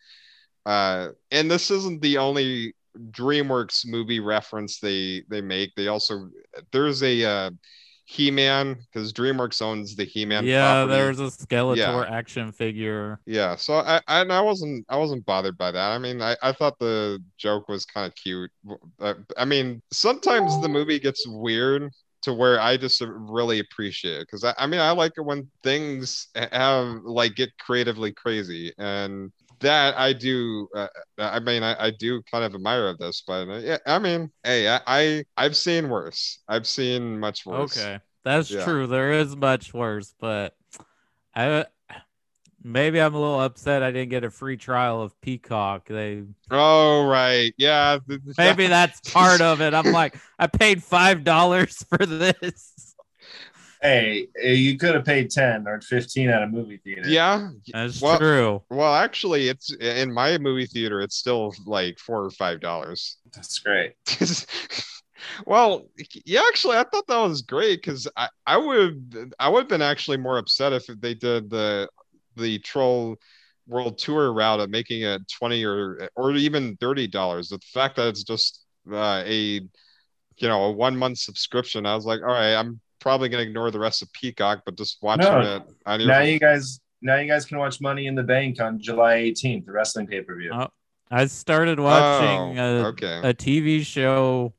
[0.66, 2.74] uh and this isn't the only
[3.12, 5.74] DreamWorks movie reference they they make.
[5.76, 6.28] They also
[6.72, 7.50] there's a uh
[8.12, 10.44] He-Man because DreamWorks owns the He-Man.
[10.44, 10.92] yeah, property.
[10.94, 12.04] there's a Skeletor Yeah.
[12.04, 13.18] action figure.
[13.26, 15.90] Yeah, so I, I and I wasn't I wasn't bothered by that.
[15.92, 18.50] I mean, I, I thought the joke was kind of cute.
[19.00, 21.90] Uh, I mean, sometimes the movie gets weird
[22.22, 25.50] to where I just really appreciate it because I, I mean I like it when
[25.64, 30.68] things have like get creatively crazy and that I do.
[30.74, 33.98] Uh, I mean I, I do kind of admire of this, but uh, yeah, I
[33.98, 36.40] mean, hey, I, I I've seen worse.
[36.48, 37.90] I've seen much worse.
[37.90, 38.56] Okay, that's Yeah.
[38.56, 38.86] true.
[38.86, 40.56] There is much worse, but
[41.34, 41.66] I
[42.62, 45.86] maybe I'm a little upset I didn't get a free trial of Peacock.
[45.88, 47.98] They Oh right, yeah.
[48.38, 49.74] maybe that's part of it.
[49.74, 52.91] I'm like, I paid five dollars for this.
[53.82, 58.00] Hey eh, you could have paid 10 or 15 at a movie theater Yeah, That's
[58.00, 58.62] Well- true.
[58.70, 61.00] Well, actually, it's in my movie theater.
[61.00, 63.18] It's still like four or five dollars.
[63.34, 63.92] that's great
[65.46, 65.86] well,
[66.24, 69.82] yeah, actually, I thought that was great because I, I would I would have been
[69.82, 71.88] actually more upset if they did the
[72.36, 73.16] the troll
[73.68, 77.48] world tour route of making it twenty or or even thirty dollars.
[77.48, 79.60] The fact that it's just uh, a
[80.38, 83.70] you know a one month subscription, I was like, all right, I'm probably gonna ignore
[83.70, 87.16] the rest of Peacock, but just watching No, it on your now you guys now
[87.16, 90.50] you guys can watch money in the bank on july 18th the wrestling pay-per-view.
[90.54, 90.68] Oh,
[91.10, 93.20] I started watching Oh, a, okay.
[93.24, 94.54] a TV show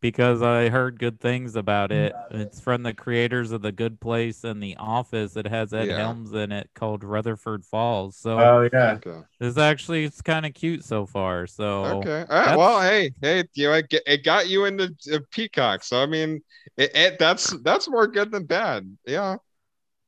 [0.00, 2.14] because I heard good things about it.
[2.30, 5.36] It's from the creators of The Good Place and The Office.
[5.36, 5.96] It has Ed Yeah.
[5.98, 8.16] Helms in it called Rutherford Falls.
[8.16, 9.20] So oh yeah Okay.
[9.40, 11.46] it's actually it's kind of cute so far.
[11.46, 12.24] So Okay.
[12.30, 12.56] All right.
[12.58, 16.42] Well, hey, hey, you know, it, it got you into uh, Peacock, so I mean,
[16.76, 18.96] it, it that's that's more good than bad.
[19.06, 19.36] Yeah.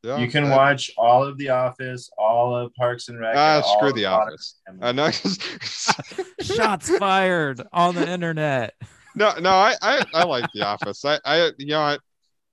[0.02, 0.16] Yeah.
[0.18, 3.76] you can Uh, watch all of the office all of parks and rec Ah, all
[3.78, 4.58] screw of the office.
[4.66, 4.80] Family.
[4.82, 5.10] I know.
[6.40, 8.74] shots fired on the internet.
[9.14, 11.04] No, no, I, I, I like The Office.
[11.04, 11.98] I, I, you know, I,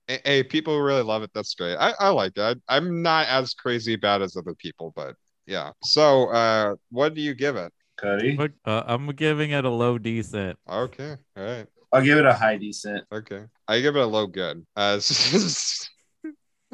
[0.06, 1.30] hey, hey, people really love it.
[1.34, 1.76] That's great.
[1.76, 2.58] I, I like it.
[2.68, 5.14] I, I'm not as crazy about as other people, but
[5.46, 5.70] yeah.
[5.82, 7.72] So, uh, what do you give it?
[7.98, 10.56] Cody uh, I'm giving it a low decent.
[10.70, 11.16] Okay.
[11.36, 11.66] All right.
[11.92, 13.44] I'll give it a high decent Okay.
[13.66, 14.64] I give it a low good.
[14.76, 15.00] Uh,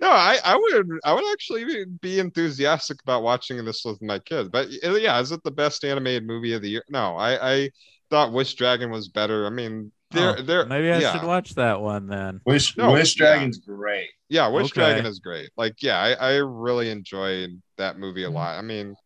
[0.00, 4.18] no, I, I would I would actually be- be enthusiastic about watching this with my
[4.18, 4.48] kids.
[4.50, 6.84] But yeah, is it the best animated movie of the year?
[6.88, 7.70] No, I, I
[8.12, 9.46] thought Wish Dragon was better.
[9.46, 11.12] I mean, they're Oh, they're maybe I yeah.
[11.12, 12.42] should watch that one then.
[12.44, 13.26] wish No, wish yeah.
[13.26, 14.74] dragon's great Yeah, Wish Okay.
[14.74, 15.50] Dragon is great.
[15.56, 18.34] Like, yeah, I, I really enjoyed that movie a Mm-hmm.
[18.34, 18.58] lot.
[18.58, 18.96] I mean,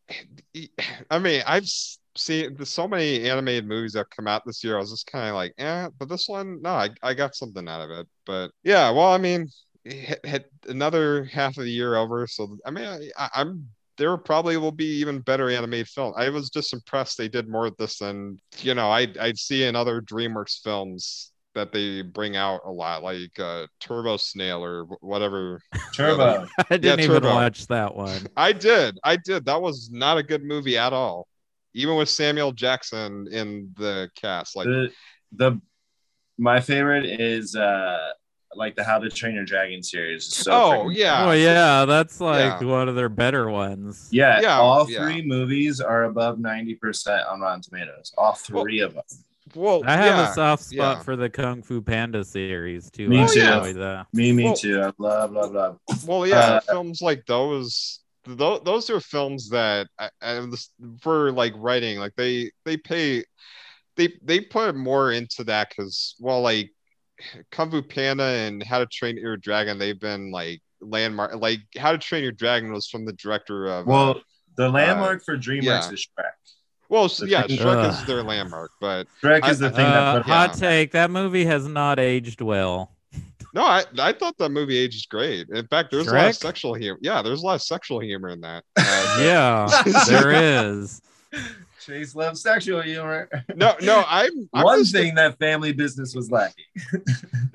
[1.10, 1.68] I mean, I've
[2.16, 4.76] seen so many animated movies that come out this year.
[4.76, 7.68] I was just kind of like, eh, but this one, no, I, I got something
[7.68, 8.06] out of it.
[8.26, 9.48] But yeah, well, I mean,
[9.84, 12.26] hit, hit another half of the year over.
[12.26, 13.68] So I mean, I, I- I'm
[13.98, 16.14] there probably will be even better animated film.
[16.16, 19.64] I was just impressed they did more of this than you know I I'd see
[19.64, 24.84] in other DreamWorks films that they bring out a lot, like uh, Turbo Snail or
[25.00, 25.60] whatever.
[25.94, 27.34] turbo I didn't even Turbo.
[27.34, 28.26] watch that one.
[28.36, 29.46] I did, I did.
[29.46, 31.26] That was not a good movie at all,
[31.74, 34.54] even with Samuel Jackson in the cast.
[34.54, 34.90] Like, the
[35.32, 35.60] the
[36.38, 38.10] my favorite is uh
[38.54, 40.24] like the How to Train Your Dragon series.
[40.34, 41.26] So oh freaking- yeah.
[41.26, 42.66] oh yeah, that's like Yeah.
[42.66, 44.08] one of their better ones.
[44.10, 44.98] yeah, Yeah, All yeah.
[45.04, 48.12] three movies are above ninety percent on Rotten Tomatoes.
[48.16, 49.02] All three of them.
[49.54, 50.30] Well, I have yeah.
[50.30, 51.02] a soft spot yeah.
[51.02, 53.08] for the Kung Fu Panda series too.
[53.08, 53.40] Me I too.
[53.40, 54.06] enjoy that.
[54.12, 54.80] Me, me Well- too.
[54.82, 55.78] I love, love, love.
[56.06, 60.46] Well, yeah, Uh, films like those, th- those are films that I, I,
[61.00, 63.24] for like writing, like they they pay,
[63.96, 66.72] they they put more into that because well, like
[67.50, 71.34] Kung Fu Panda and How to Train Your Dragon, they've been like landmark.
[71.36, 73.86] Like How to Train Your Dragon was from the director of.
[73.88, 74.20] uh, Well,
[74.56, 75.90] the landmark for DreamWorks yeah.
[75.92, 76.30] is Shrek.
[76.88, 79.84] well, s- the yeah, thing- Shrek is their landmark, but Shrek is I- the thing
[79.86, 80.68] that Uh, put hot yeah.
[80.70, 82.92] take: that movie has not aged well.
[83.54, 85.48] no, I I thought that movie aged great.
[85.48, 86.98] In fact, there's a lot of sexual humor.
[87.02, 88.64] Yeah, there's a lot of sexual humor in that.
[88.78, 91.00] Uh, Yeah, there is.
[91.86, 93.28] Chase loves sexual humor.
[93.54, 96.64] no, no, I'm, I'm One just- thing that family business was lacking.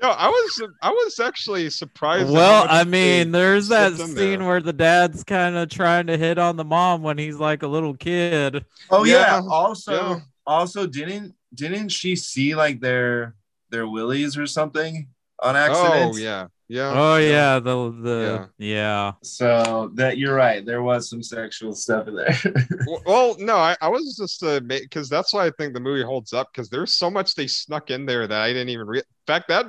[0.02, 2.28] No, I was I was actually surprised.
[2.32, 4.44] Well, I mean, there's that scene there.
[4.48, 7.68] where the dad's kind of trying to hit on the mom when he's like a
[7.68, 8.64] little kid.
[8.90, 9.40] Oh yeah.
[9.40, 10.20] Yeah, Also, yeah.
[10.44, 13.36] also didn't didn't she see like their
[13.70, 15.06] their willies or something
[15.40, 16.14] on oh, accident?
[16.16, 16.92] Oh yeah, yeah.
[16.94, 19.12] Oh yeah, the the yeah.
[19.22, 20.64] So that you're right.
[20.64, 22.32] There was some sexual stuff in there.
[22.44, 26.02] W- Well, no, I, I was just uh because that's why I think the movie
[26.02, 29.00] holds up because there's so much they snuck in there that I didn't even read.
[29.04, 29.66] In fact, that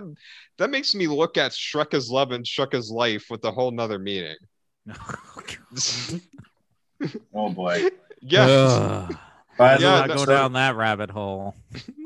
[0.60, 3.72] that makes me look at Shrek as love and Shrek as life with a whole
[3.72, 4.38] nother meaning.
[7.34, 7.90] oh boy.
[8.22, 9.18] yeah, Ugh.
[9.58, 11.56] By Let's the Yeah, way, not go so down that rabbit hole.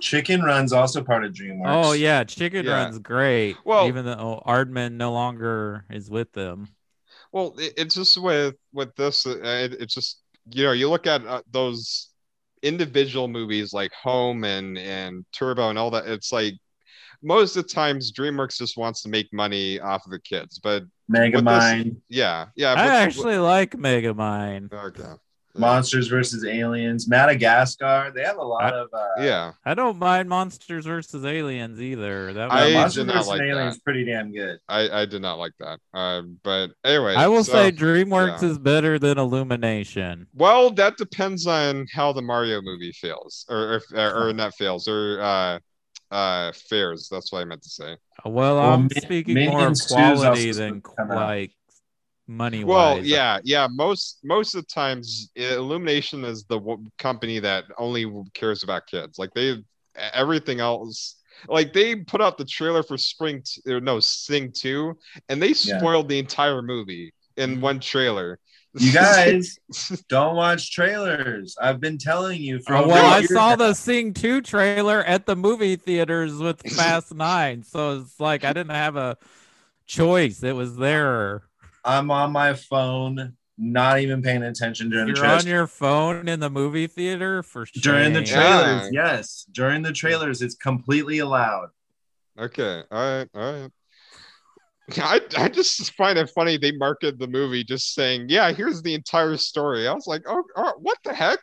[0.01, 1.85] Chicken Run's also part of DreamWorks.
[1.85, 2.83] Oh yeah, Chicken Yeah.
[2.83, 3.55] Run's great.
[3.65, 6.67] Well- even though Aardman no longer is with them.
[7.31, 10.21] Well, it, it's just with with this, uh, it, it's just
[10.51, 12.09] you know you look at uh, those
[12.63, 16.07] individual movies like Home and and Turbo and all that.
[16.07, 16.53] It's like
[17.23, 20.83] most of the times DreamWorks just wants to make money off of the kids, but
[21.11, 22.71] Megamind, yeah, yeah.
[22.71, 24.73] I but- actually like Megamind.
[24.73, 25.13] okay.
[25.57, 28.11] Monsters versus Aliens, Madagascar.
[28.15, 32.33] They have a lot I- of uh, Yeah, I don't mind Monsters versus Aliens either.
[32.33, 33.83] That I was, Monsters did not versus like Aliens that.
[33.83, 34.59] pretty damn good.
[34.69, 35.79] I I did not like that.
[35.93, 38.49] Uh, but anyway, I will so- say DreamWorks yeah.
[38.49, 40.27] is better than Illumination.
[40.33, 45.19] Well, that depends on how the Mario movie fails, or or, or not fails, or
[45.21, 45.59] uh,
[46.11, 47.09] uh, fares.
[47.11, 47.97] That's what I meant to say.
[48.25, 51.11] Well, Well, I'm Min- speaking more of Minions 2 is quality than supposed to come
[51.11, 51.27] out.
[51.27, 51.51] like
[52.27, 53.67] money Well, yeah, yeah.
[53.71, 59.17] Most most of the times, Illumination is the w- company that only cares about kids.
[59.17, 59.63] Like they,
[60.13, 61.15] everything else.
[61.47, 64.97] Like they put out the trailer for Spring, t- or no, Sing Two,
[65.29, 65.77] and they Yeah.
[65.79, 67.61] spoiled the entire movie in mm-hmm.
[67.61, 68.39] one trailer.
[68.79, 69.57] You guys
[70.09, 71.55] don't watch trailers.
[71.59, 73.55] I've been telling you for Oh, well, I saw now.
[73.55, 77.63] the Sing 2 trailer at the movie theaters with Fast 9.
[77.63, 79.17] So it's like I didn't have a
[79.87, 80.43] choice.
[80.43, 81.43] It was there.
[81.87, 85.45] I'm on my phone, not even paying attention during the You're trailers.
[85.45, 87.81] on your phone in the movie theater for shame.
[87.81, 88.33] during the Yeah.
[88.35, 89.45] trailers, yes.
[89.51, 91.69] During the trailers, it's completely allowed.
[92.37, 92.83] Okay.
[92.91, 93.27] All right.
[93.33, 93.71] All right.
[94.97, 98.93] I, I just find it funny they marketed the movie just saying, yeah, here's the
[98.93, 99.85] entire story.
[99.85, 101.39] I was like, oh, oh what the heck?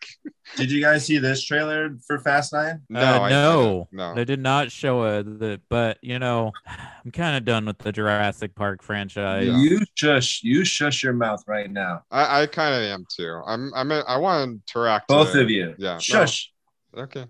[0.57, 2.81] Did you guys see this trailer for Fast Nine?
[2.89, 4.15] No, Uh, no, no.
[4.15, 7.93] They did not show it, the- but you know, I'm kind of done with the
[7.93, 9.47] Jurassic Park franchise.
[9.47, 9.59] Yeah.
[9.59, 12.03] You shush, you shush your mouth right now.
[12.11, 13.43] I, I kind of am too.
[13.47, 15.09] I'm I'm a, I want to interact.
[15.09, 15.75] Both of you.
[15.79, 15.95] Yeah.
[15.95, 15.99] no.
[15.99, 16.51] Shush.
[16.97, 17.27] Okay.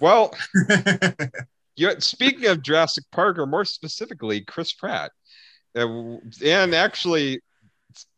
[0.00, 0.34] Well,
[1.76, 5.12] you speaking of Jurassic Park, or more specifically, Chris Pratt,
[5.76, 7.40] and actually,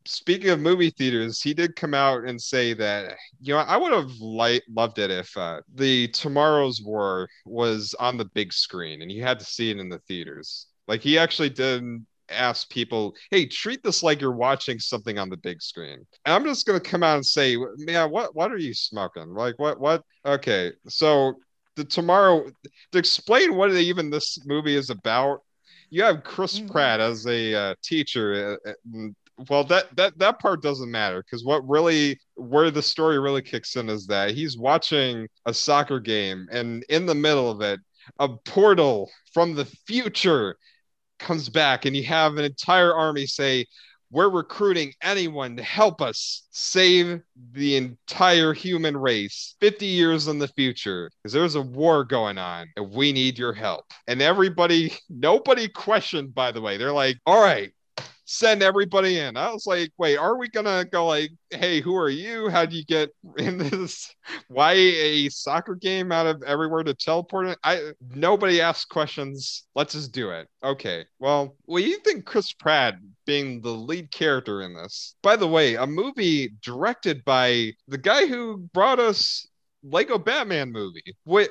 [0.06, 3.92] speaking of movie theaters, he did come out and say that you know I would
[3.92, 9.11] have li- loved it if uh, the Tomorrow's War was on the big screen and
[9.12, 10.66] you had to see it in the theaters.
[10.86, 11.84] Like he actually did
[12.30, 16.44] ask people, "Hey, treat this like you're watching something on the big screen." And I'm
[16.44, 19.34] just gonna come out and say, "Man, what what are you smoking?
[19.34, 21.34] Like what what?" Okay, so
[21.76, 22.44] the tomorrow
[22.92, 25.42] to explain what even this movie is about
[25.91, 29.09] you have chris pratt as a uh, teacher uh, uh,
[29.49, 33.76] well that that that part doesn't matter because what really where the story really kicks
[33.76, 37.80] in is that he's watching a soccer game and in the middle of it
[38.20, 40.57] a portal from the future
[41.18, 43.64] comes back and you have an entire army say
[44.11, 47.20] we're recruiting anyone to help us save
[47.52, 52.68] the entire human race 50 years in the future because there's a war going on
[52.76, 53.84] and we need your help.
[54.06, 56.76] And everybody, nobody questioned, by the way.
[56.76, 57.72] They're like, all right,
[58.28, 59.38] send everybody in.
[59.38, 62.50] I was like, wait, are we gonna go like, hey, who are you?
[62.50, 64.14] How do you get in this?
[64.48, 67.48] Why a soccer game out of everywhere to teleport?
[67.48, 67.58] It?
[67.64, 69.66] I nobody asked questions.
[69.74, 70.46] Let's just do it.
[70.62, 71.06] Okay.
[71.18, 75.16] Well, what do you think Chris Pratt being the lead character in this?
[75.22, 79.48] By the way, a movie directed by the guy who brought us
[79.82, 81.16] Lego Batman movie.
[81.24, 81.48] Wait,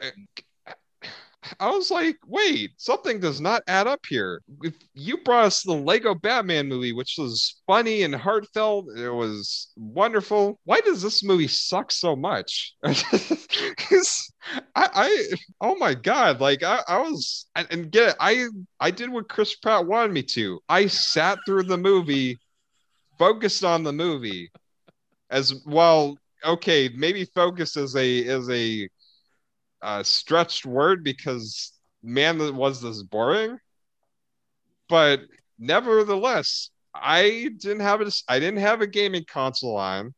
[1.60, 4.42] I was like, wait, something does not add up here.
[4.64, 9.72] If you brought us the Lego Batman movie, which was funny and heartfelt, it was
[9.76, 10.60] wonderful.
[10.66, 12.74] Why does this movie suck so much?
[12.84, 12.94] I,
[14.76, 15.28] I,
[15.62, 18.48] oh my god, like I, I was, and, and get it, I,
[18.80, 20.60] I did what Chris Pratt wanted me to.
[20.68, 22.40] I sat through the movie,
[23.20, 24.50] focused on the movie,
[25.30, 26.18] as well.
[26.46, 28.88] Okay, maybe focus is a is a
[29.82, 31.74] uh, stretched word because
[32.04, 33.60] man, that was this boring.
[34.90, 35.22] But
[35.60, 40.14] nevertheless, I didn't have a I didn't have a gaming console on.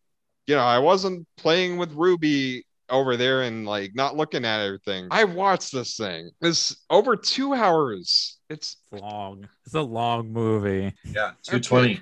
[0.47, 5.07] You know, I wasn't playing with Ruby over there and like not looking at everything.
[5.11, 6.31] I watched this thing.
[6.41, 8.37] It's over two hours.
[8.49, 9.47] It's long.
[9.65, 10.93] It's a long movie.
[11.05, 12.01] Yeah, two twenty.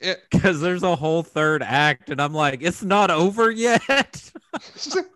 [0.00, 4.30] Because there's a whole third act, and I'm like, it's not over yet.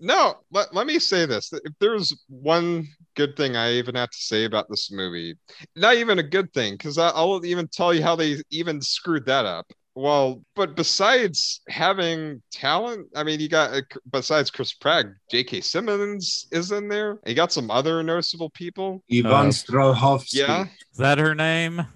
[0.00, 1.52] no let, let me say this.
[1.52, 5.36] If there's one good thing i even have to say about this movie
[5.76, 9.46] not even a good thing because i'll even tell you how they even screwed that
[9.46, 9.66] up.
[9.94, 13.80] Well but besides having talent i mean you got
[14.10, 17.20] besides chris pratt j.k simmons is in there.
[17.24, 19.04] You got some other noticeable people.
[19.08, 20.34] Yvonne uh, Strahovski.
[20.34, 20.64] yeah.
[20.90, 21.86] Is that her name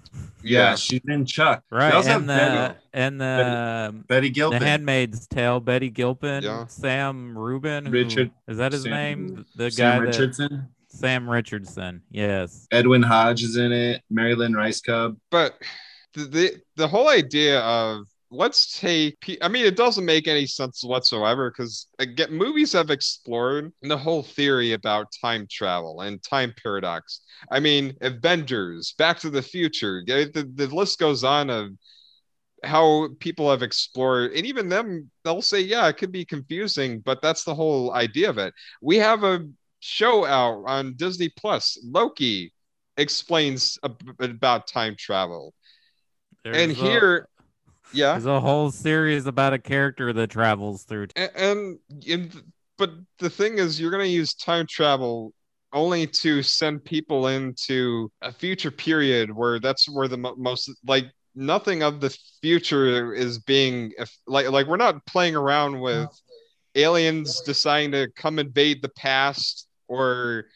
[0.48, 1.62] yeah, she's in Chuck.
[1.70, 6.66] Right, and the and the Betty, Betty, Gilpin, the Handmaid's Tale, Betty Gilpin, yeah.
[6.66, 8.30] Sam Rubin, who, Richard.
[8.46, 9.46] Is that his Sam, name?
[9.56, 10.48] The Sam guy Richardson.
[10.50, 12.02] That, Sam Richardson.
[12.10, 12.66] Yes.
[12.72, 14.02] Edwin Hodge is in it.
[14.10, 15.16] Mary Lynn Rajskub.
[15.30, 15.54] But
[16.14, 20.84] the, the the whole idea of let's take i mean it doesn't make any sense
[20.84, 27.20] whatsoever because again movies have explored the whole theory about time travel and time paradox.
[27.50, 31.70] I mean avengers back to the future the, the list goes on of
[32.64, 37.22] how people have explored and even them they'll say yeah it could be confusing but
[37.22, 38.52] that's the whole idea of it.
[38.82, 39.46] We have a
[39.80, 41.78] show out on disney plus.
[41.82, 42.52] Loki
[42.98, 43.78] explains
[44.18, 45.54] about time travel.
[46.44, 47.28] There's and here
[47.92, 48.12] yeah.
[48.12, 51.78] There's a whole series about a character that travels through and, and,
[52.08, 52.42] and
[52.76, 55.32] but the thing is you're going to use time travel
[55.72, 61.06] only to send people into a future period where that's where the mo- most like
[61.34, 63.92] nothing of the future is being
[64.26, 66.08] like like we're not playing around with
[66.74, 70.46] aliens deciding to come invade the past or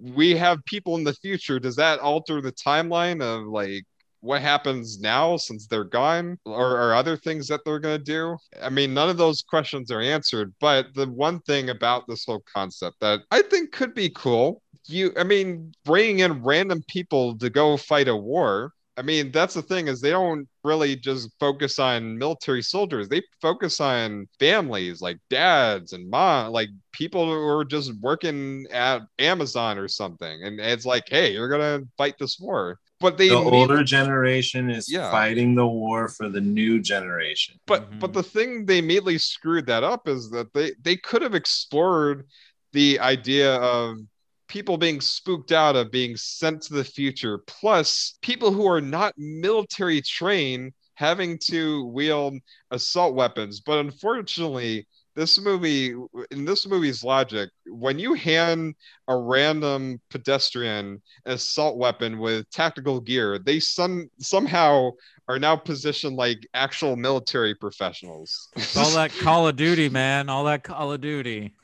[0.00, 1.58] we have people in the future.
[1.58, 3.84] Does that alter the timeline of like
[4.24, 8.68] what happens now since they're gone or, other things that they're going to do i
[8.68, 12.96] mean none of those questions are answered but the one thing about this whole concept
[13.00, 17.76] that i think could be cool you i mean bringing in random people to go
[17.76, 22.16] fight a war I mean, that's the thing is they don't really just focus on
[22.16, 23.08] military soldiers.
[23.08, 29.02] They focus on families like dads and mom, like people who are just working at
[29.18, 30.44] Amazon or something.
[30.44, 34.90] And it's like, hey, you're gonna fight this war but they the older generation is
[34.90, 35.10] yeah.
[35.10, 37.60] fighting the war for the new generation.
[37.66, 37.98] But mm-hmm.
[37.98, 42.26] but the thing they immediately screwed that up is that they they could have explored
[42.72, 43.98] the idea of
[44.48, 49.12] people being spooked out of being sent to the future, plus people who are not
[49.18, 52.38] military trained having to wield
[52.70, 53.60] assault weapons.
[53.60, 55.94] But unfortunately, this movie
[56.30, 58.74] in this movie's logic when you hand
[59.08, 64.90] a random pedestrian an assault weapon with tactical gear they some somehow
[65.28, 68.50] are now positioned like actual military professionals.
[68.56, 70.28] It's all that call of duty man.
[70.28, 71.54] All that call of duty.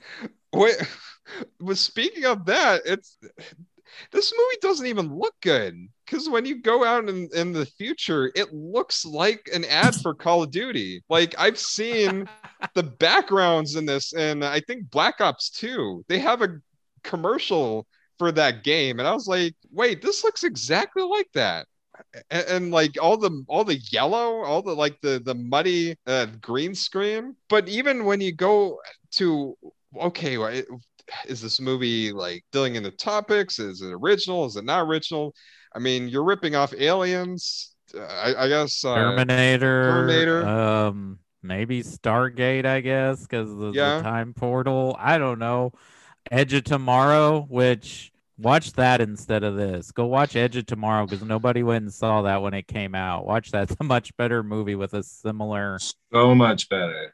[0.53, 0.77] Wait
[1.61, 3.19] but speaking of that it's
[4.13, 5.89] this movie doesn't even look good.
[6.05, 10.15] Because when you go out in, in the future, it looks like an ad for
[10.15, 11.03] Call of Duty.
[11.09, 12.29] Like I've seen
[12.75, 16.59] the backgrounds in this, and I think Black Ops 2, they have a
[17.03, 17.87] commercial
[18.19, 18.99] for that game.
[18.99, 21.67] And I was like, wait, this looks exactly like that.
[22.31, 26.29] And, and, like all the all the yellow all the like the the muddy uh,
[26.41, 28.79] green screen but even when you go
[29.17, 29.55] to
[29.95, 30.39] okay
[31.27, 33.59] is this movie like dealing into topics?
[33.59, 34.47] Is it original?
[34.47, 35.35] Is it not original?
[35.75, 37.75] I mean, you're ripping off aliens.
[37.97, 39.83] I, I, guess uh, Terminator.
[39.83, 40.47] Terminator.
[40.47, 42.65] Um, maybe Stargate.
[42.67, 43.97] I guess because the, yeah.
[43.99, 44.97] the time portal.
[44.99, 45.73] I don't know.
[46.31, 49.91] Edge of Tomorrow, which Watch that instead of this.
[49.93, 53.27] Go watch Edge of Tomorrow because nobody went and saw that when it came out.
[53.27, 53.71] Watch that.
[53.71, 55.79] It's a much better movie with a similar
[56.11, 57.13] So much better.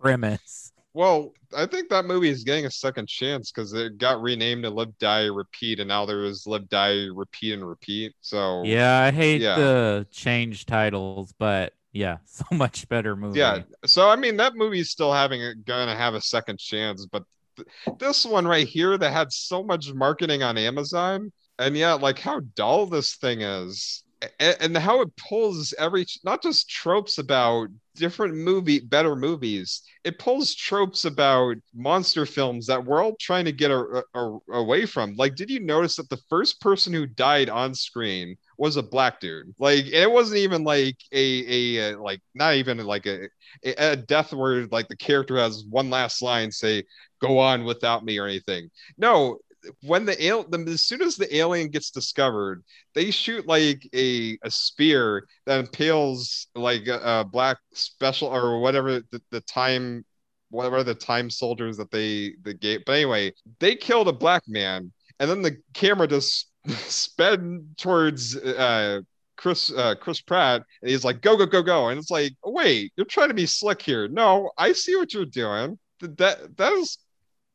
[0.00, 0.72] premise.
[0.92, 4.70] Well, I think that movie is getting a second chance because it got renamed to
[4.70, 8.12] Live Die Repeat, and now there is Live Die Repeat and Repeat.
[8.20, 9.54] So Yeah, I hate Yeah.
[9.56, 13.38] the change titles, but yeah, so much better movie.
[13.38, 13.62] yeah.
[13.86, 17.24] So I mean, that movie's still having a, gonna have a second chance, but
[17.56, 17.68] th-
[17.98, 22.40] this one right here that had so much marketing on Amazon, and yeah, like how
[22.56, 24.04] dull this thing is,
[24.40, 30.18] and, and how it pulls every not just tropes about different movie better movies it
[30.18, 35.14] pulls tropes about monster films that we're all trying to get a, a- away from
[35.16, 39.20] like did you notice that the first person who died on screen was a black
[39.20, 39.54] dude.
[39.58, 43.28] Like and it wasn't even like a a, like not even like a
[43.64, 46.84] a death where like the character has one last line say
[47.20, 48.70] go on without me or anything.
[48.98, 49.38] No
[49.82, 52.62] when the al- the, as soon as the alien gets discovered
[52.94, 59.00] they shoot like a, a spear that impales like a, a black special or whatever
[59.10, 60.04] the, the time
[60.50, 64.92] whatever the time soldiers that they the gave but anyway they killed a black man
[65.18, 66.48] and then the camera just
[66.88, 69.00] sped towards uh
[69.36, 71.88] Chris uh, Chris Pratt and he's like go go go go.
[71.88, 74.08] And it's like wait you're trying to be slick here.
[74.08, 75.78] No I see what you're doing.
[76.00, 76.98] Th- that that is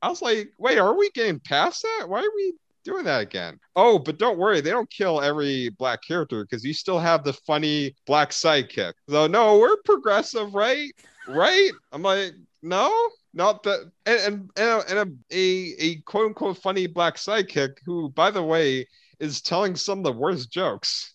[0.01, 2.09] I was like wait are we getting past that?
[2.09, 2.53] Why are we
[2.83, 3.59] doing that again?
[3.75, 7.33] Oh but don't worry they don't kill every black character because you still have the
[7.33, 8.93] funny black sidekick.
[9.09, 10.91] So no we're progressive right?
[11.27, 11.71] Right?
[11.91, 17.15] I'm like no not that and and, and, a, a, a quote unquote funny black
[17.15, 18.87] sidekick who by the way
[19.19, 21.13] is telling some of the worst jokes.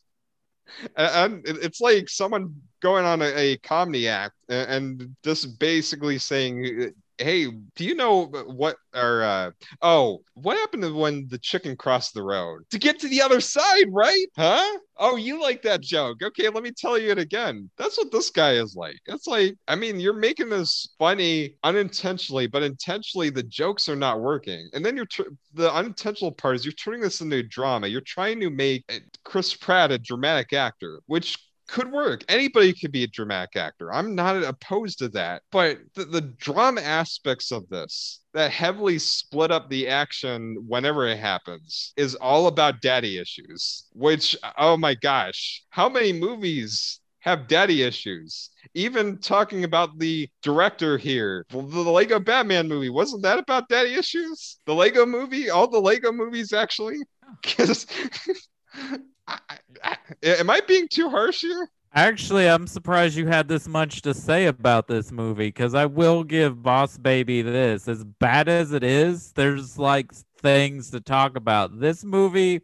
[0.96, 7.46] And, it's like someone going on a, a comedy act and just basically saying hey
[7.76, 9.50] do you know what or uh
[9.82, 12.62] oh what happened when the chicken crossed the road?
[12.70, 14.26] To get to the other side right?
[14.36, 14.78] Huh?
[14.96, 16.22] Oh you like that joke.
[16.22, 17.70] Okay let me tell you it again.
[17.76, 18.98] That's what this guy is like.
[19.06, 24.20] It's like i mean you're making this funny unintentionally but intentionally the jokes are not
[24.20, 24.68] working.
[24.72, 27.86] And then you're tr- the unintentional part is you're turning this into drama.
[27.86, 32.24] You're trying to make uh, chris pratt a dramatic actor which could work.
[32.28, 33.92] Anybody could be a dramatic actor.
[33.92, 35.42] I'm not opposed to that.
[35.50, 41.18] But the, the drama aspects of this that heavily split up the action whenever it
[41.18, 47.82] happens is all about daddy issues, which, oh my gosh, how many movies have daddy
[47.82, 48.50] issues?
[48.74, 54.58] Even talking about the director here, the, Lego Batman movie, wasn't that about daddy issues?
[54.66, 56.98] The Lego movie, all the Lego movies actually?
[57.42, 57.86] Because.
[59.26, 59.38] I,
[59.82, 61.70] I, am I being too harsh here?
[61.96, 66.24] Actually, I'm surprised you had this much to say about this movie because I will
[66.24, 67.86] give Boss Baby this.
[67.86, 71.78] As bad as it is, there's like things to talk about.
[71.78, 72.62] This movie,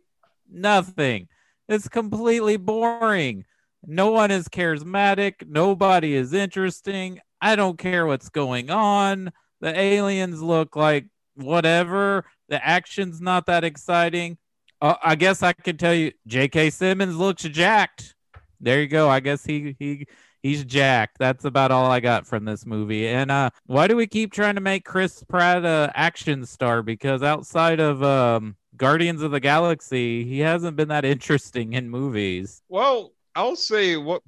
[0.50, 1.28] nothing.
[1.68, 3.44] It's completely boring.
[3.86, 5.46] No one is charismatic.
[5.46, 7.20] Nobody is interesting.
[7.40, 9.32] I don't care what's going on.
[9.60, 12.24] The aliens look like whatever.
[12.48, 14.38] The action's not that exciting.
[14.80, 16.70] Uh, I guess I could tell you, J.K.
[16.70, 18.14] Simmons looks jacked.
[18.60, 19.08] There you go.
[19.08, 20.06] I guess he he
[20.42, 21.18] he's jacked.
[21.18, 23.08] That's about all I got from this movie.
[23.08, 26.82] And uh, why do we keep trying to make Chris Pratt a action star?
[26.82, 32.62] Because outside of um, Guardians of the Galaxy, he hasn't been that interesting in movies.
[32.68, 34.22] Well, I'll say what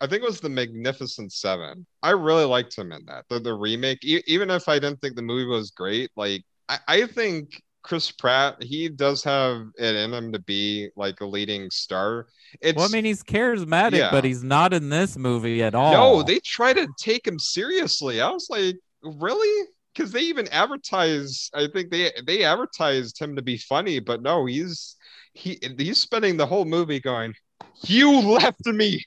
[0.00, 1.86] I think it was the Magnificent Seven.
[2.02, 3.24] I really liked him in that.
[3.28, 6.78] The the remake, e- even if I didn't think the movie was great, like I,
[6.88, 11.70] I think Chris Pratt, he does have it in him to be like a leading
[11.70, 12.26] star.
[12.60, 14.10] It's well, I mean, he's charismatic, Yeah.
[14.10, 15.92] but he's not in this movie at all.
[15.92, 18.20] no, they try to take him seriously.
[18.20, 19.68] I was like, really?
[19.94, 21.48] Because they even advertise.
[21.54, 24.96] I think they they advertised him to be funny, but no, he's
[25.32, 27.34] he he's spending the whole movie going,
[27.82, 29.04] "You left me.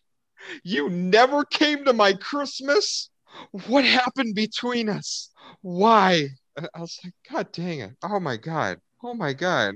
[0.64, 3.10] You never came to my Christmas.
[3.68, 5.32] What happened between us?
[5.62, 7.96] Why?" I was like, "God dang it!
[8.04, 8.80] Oh my god!
[9.04, 9.76] Oh my god!"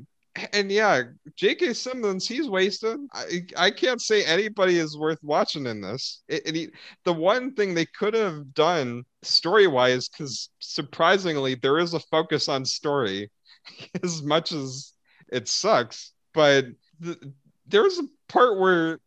[0.52, 1.04] And yeah,
[1.36, 1.74] J.K.
[1.74, 3.00] Simmons, he's wasted.
[3.14, 6.24] I I can't say anybody is worth watching in this.
[6.28, 6.72] It, it,
[7.06, 12.50] the one thing they could have done story wise, because surprisingly, there is a focus
[12.50, 13.30] on story,
[14.04, 14.94] as much as
[15.32, 16.14] it sucks.
[16.34, 16.66] But
[17.04, 17.20] th-
[17.68, 19.00] there's a part where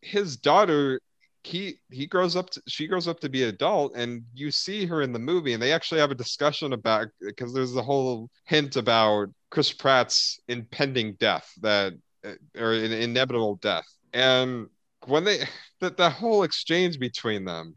[0.00, 1.00] his daughter,
[1.42, 4.86] he he grows up, to, she grows up to be an adult, and you see
[4.86, 8.30] her in the movie, and they actually have a discussion about because there's a whole
[8.44, 14.68] hint about Chris Pratt's impending death that uh, or an inevitable death, and
[15.06, 15.44] when they
[15.80, 17.76] that the whole exchange between them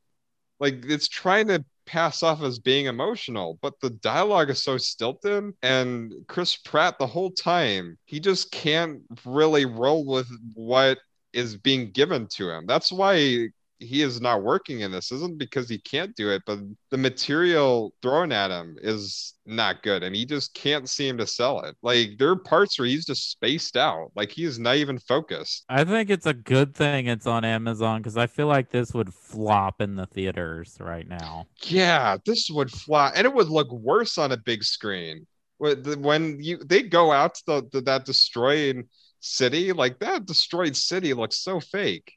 [0.59, 5.53] like it's trying to pass off as being emotional, but the dialogue is so stilted.
[5.61, 10.99] And Chris Pratt, the whole time, he just can't really roll with what
[11.33, 12.65] is being given to him.
[12.67, 13.49] That's why
[13.83, 16.59] he is not working in this isn't because he can't do it, but
[16.89, 21.61] the material thrown at him is not good and he just can't seem to sell
[21.61, 21.75] it.
[21.81, 24.11] Like there are parts where he's just spaced out.
[24.15, 25.65] Like he's not even focused.
[25.69, 29.13] I think it's a good thing it's on Amazon because I feel like this would
[29.13, 31.47] flop in the theaters right now.
[31.63, 35.27] Yeah, this would flop and it would look worse on a big screen.
[35.59, 38.85] When you they go out to the, the that destroyed
[39.23, 42.13] city, like that destroyed city looks so fake.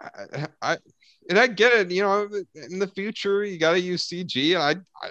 [0.00, 0.78] I, I
[1.28, 1.90] and I get it.
[1.90, 5.10] You know, in the future, you got to use CG, and I, I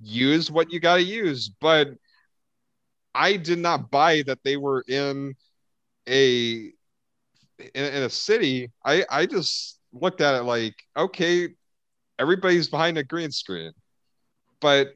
[0.00, 1.48] use what you got to use.
[1.48, 1.88] But
[3.14, 5.34] I did not buy that they were in
[6.08, 6.72] a
[7.58, 8.70] in, in a city.
[8.84, 11.50] I I just looked at it like, okay,
[12.18, 13.72] everybody's behind a green screen,
[14.60, 14.94] but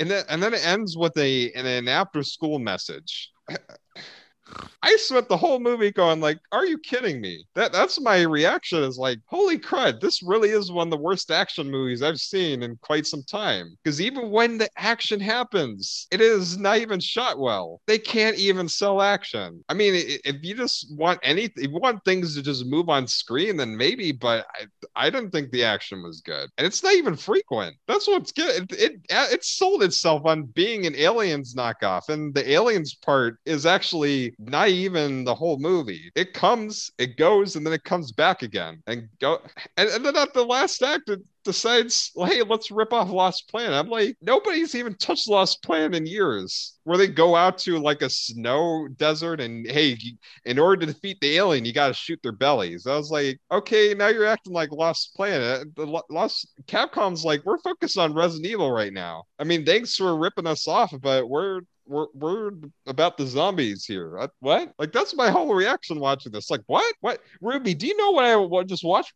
[0.00, 3.30] and then and then it ends with a an after school message.
[4.82, 8.82] I spent the whole movie going like, "Are you kidding me?" That that's my reaction.
[8.82, 10.00] Is like, "Holy crud!
[10.00, 13.76] This really is one of the worst action movies I've seen in quite some time."
[13.84, 17.80] Because even when the action happens, it is not even shot well.
[17.86, 19.62] They can't even sell action.
[19.68, 19.92] I mean,
[20.24, 23.76] if you just want anything, if you want things to just move on screen, then
[23.76, 24.12] maybe.
[24.12, 24.46] But
[24.96, 27.76] I, I didn't think the action was good, and it's not even frequent.
[27.86, 28.72] That's what's good.
[28.72, 33.36] It it, uh, it sold itself on being an Aliens knockoff, and the Aliens part
[33.44, 36.10] is actually not even the whole movie.
[36.14, 39.40] It comes, it goes, and then it comes back again and go.
[39.76, 43.72] And, and then at the last act, it decides, hey, let's rip off Lost Planet.
[43.72, 46.78] I'm like, nobody's even touched Lost Planet in years.
[46.84, 49.96] Where they go out to like a snow desert and hey,
[50.44, 52.86] in order to defeat the alien, you got to shoot their bellies.
[52.86, 55.74] I was like, okay, now you're acting like Lost Planet.
[55.76, 59.24] The Lost Capcom's like, we're focused on Resident Evil right now.
[59.38, 61.60] I mean, thanks for ripping us off, but we're
[61.90, 62.52] we're, we're
[62.86, 64.28] about the zombies here.
[64.38, 64.72] what?
[64.78, 66.50] Like that's my whole reaction watching this.
[66.50, 66.94] Like what?
[67.00, 67.20] What?
[67.40, 69.12] Ruby, do you know what I what, just watched?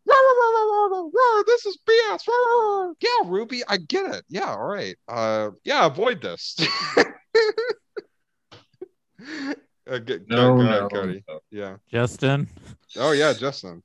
[1.46, 2.94] This is BS.
[3.00, 4.24] Yeah, Ruby, I get it.
[4.28, 4.96] Yeah, all right.
[5.08, 6.56] Uh, yeah, avoid this.
[9.86, 11.24] Uh, get, no, go, go no, Cody.
[11.28, 11.40] No.
[11.50, 11.76] Yeah.
[11.90, 12.48] Justin.
[12.96, 13.82] Oh yeah, Justin.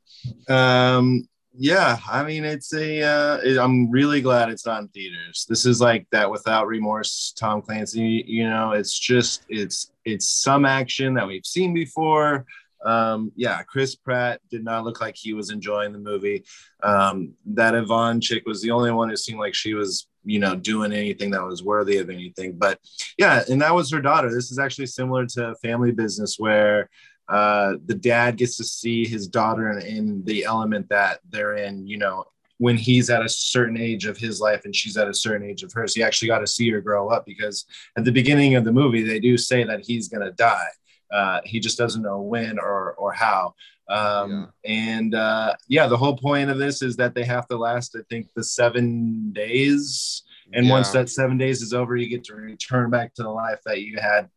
[0.48, 1.28] Um,
[1.58, 3.02] yeah, I mean, it's a.
[3.02, 5.46] Uh, it, I'm really glad it's not in theaters.
[5.50, 8.24] This is like that without remorse, Tom Clancy.
[8.28, 12.46] You know, it's just it's it's some action that we've seen before.
[12.86, 16.44] Um, yeah, Chris Pratt did not look like he was enjoying the movie.
[16.84, 20.56] Um, that Yvonne chick was the only one who seemed like she was, you know,
[20.56, 22.58] doing anything that was worthy of anything.
[22.58, 22.80] But
[23.18, 24.34] yeah, and that was her daughter.
[24.34, 26.90] This is actually similar to Family Business, where
[27.30, 31.86] uh, the dad gets to see his daughter in, in the element that they're in,
[31.86, 32.26] you know,
[32.58, 35.64] when he's at a certain age of his life and she's at a certain age
[35.64, 35.96] of hers.
[35.96, 37.66] He actually got to see her grow up because
[37.98, 40.68] at the beginning of the movie, they do say that he's going to die.
[41.12, 43.54] Uh, he just doesn't know when or, or how.
[43.90, 44.72] Um, yeah.
[44.72, 48.02] And uh, yeah, the whole point of this is that they have to last, I
[48.10, 50.24] think, the seven days.
[50.52, 50.72] And yeah.
[50.72, 53.82] once that seven days is over, you get to return back to the life that
[53.82, 54.30] you had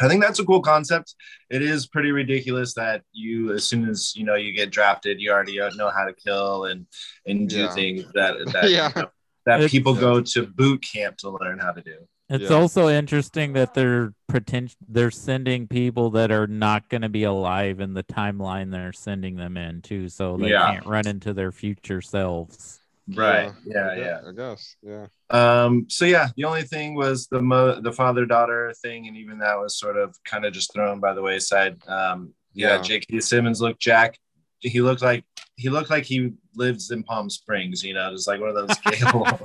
[0.00, 1.14] I think that's a cool concept.
[1.50, 5.30] It is pretty ridiculous that you, as soon as you know you get drafted, you
[5.30, 6.86] already know how to kill and
[7.26, 7.74] and do yeah.
[7.74, 8.92] things that that yeah.
[8.94, 9.08] you know,
[9.46, 11.96] that it's, people go to boot camp to learn how to do.
[12.30, 12.56] It's yeah.
[12.56, 17.80] also interesting that they're pretend they're sending people that are not going to be alive
[17.80, 20.74] in the timeline they're sending them in too, so they yeah.
[20.74, 22.80] can't run into their future selves.
[23.14, 23.52] Right.
[23.64, 23.94] Yeah.
[23.96, 24.20] Yeah.
[24.26, 24.76] I guess.
[24.82, 25.06] Yeah.
[25.30, 25.86] Um.
[25.88, 29.58] So yeah, the only thing was the mo- the father daughter thing, and even that
[29.58, 31.78] was sort of kind of just thrown by the wayside.
[31.86, 32.34] Um.
[32.52, 32.76] Yeah.
[32.76, 32.82] yeah.
[32.82, 33.20] J.K.
[33.20, 34.18] Simmons looked Jack.
[34.60, 35.24] He looked like
[35.56, 37.82] he looked like he lives in Palm Springs.
[37.82, 39.40] You know, just like one of those Gale,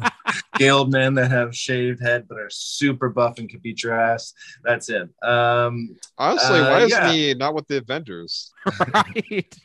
[0.58, 4.34] Gale men that have shaved head but are super buff and can beat your ass.
[4.64, 5.10] That's it.
[5.22, 5.96] Um.
[6.18, 7.12] Honestly, uh, why is yeah.
[7.12, 8.52] he not with the Avengers?
[8.94, 9.60] right.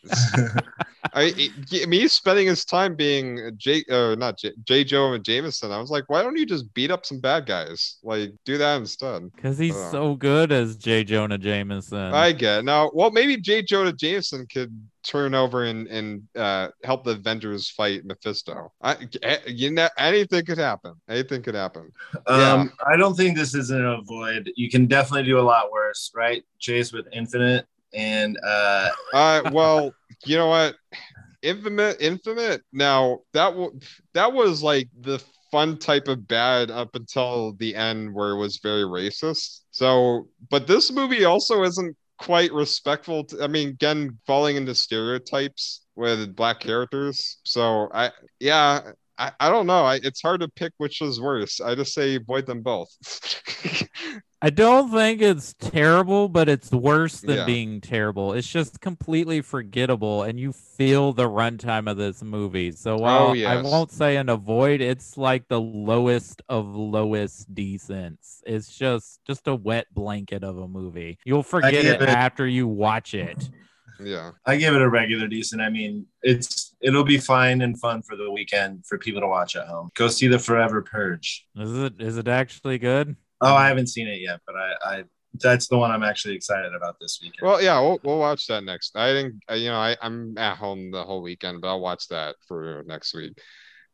[1.14, 4.84] I, I mean, spending his time being J, uh, not J, J.
[4.84, 5.72] Jonah Jameson.
[5.72, 7.98] I was like, why don't you just beat up some bad guys?
[8.02, 9.30] Like, do that instead.
[9.34, 11.04] Because he's so good as J.
[11.04, 11.98] Jonah Jameson.
[11.98, 12.64] I get it.
[12.64, 12.90] now.
[12.92, 13.62] Well, maybe J.
[13.62, 14.74] Jonah Jameson could
[15.04, 18.72] turn over and and uh, help the Avengers fight Mephisto.
[18.82, 18.96] I,
[19.46, 20.94] you know, anything could happen.
[21.08, 21.90] Anything could happen.
[22.26, 22.64] Um, yeah.
[22.86, 24.50] I don't think this is an avoid.
[24.56, 26.42] You can definitely do a lot worse, right?
[26.58, 29.92] Chase with Infinite and uh, uh well
[30.24, 30.76] you know what
[31.42, 33.78] infinite infinite now that w-
[34.12, 38.58] that was like the fun type of bad up until the end where it was
[38.58, 44.56] very racist so but this movie also isn't quite respectful to, i mean again falling
[44.56, 47.38] into stereotypes with black characters.
[47.44, 49.84] So I yeah, I, I don't know.
[49.84, 51.60] I, it's hard to pick which was worse.
[51.60, 52.88] I just say avoid them both.
[54.40, 57.44] I don't think it's terrible, but it's worse than Yeah.
[57.44, 58.32] being terrible.
[58.34, 62.70] It's just completely forgettable, and you feel the runtime of this movie.
[62.70, 63.64] So oh, while I Oh, yes.
[63.64, 68.40] won't say an avoid, it's like the lowest of lowest decents.
[68.46, 71.18] It's just just a wet blanket of a movie.
[71.24, 73.50] You'll forget it it- after you watch it.
[73.98, 74.30] yeah.
[74.46, 75.60] I give it a regular decent.
[75.60, 79.56] I mean, it's it'll be fine and fun for the weekend for people to watch
[79.56, 79.90] at home.
[79.96, 81.44] Go see the Forever Purge.
[81.56, 83.16] Is it is it actually good?
[83.40, 86.74] Oh, I haven't seen it yet, but I, I that's the one I'm actually excited
[86.74, 87.46] about this weekend.
[87.46, 88.96] Well, yeah, we'll, we'll watch that next.
[88.96, 92.36] I didn't, you know, I, I'm at home the whole weekend, but I'll watch that
[92.46, 93.38] for next week.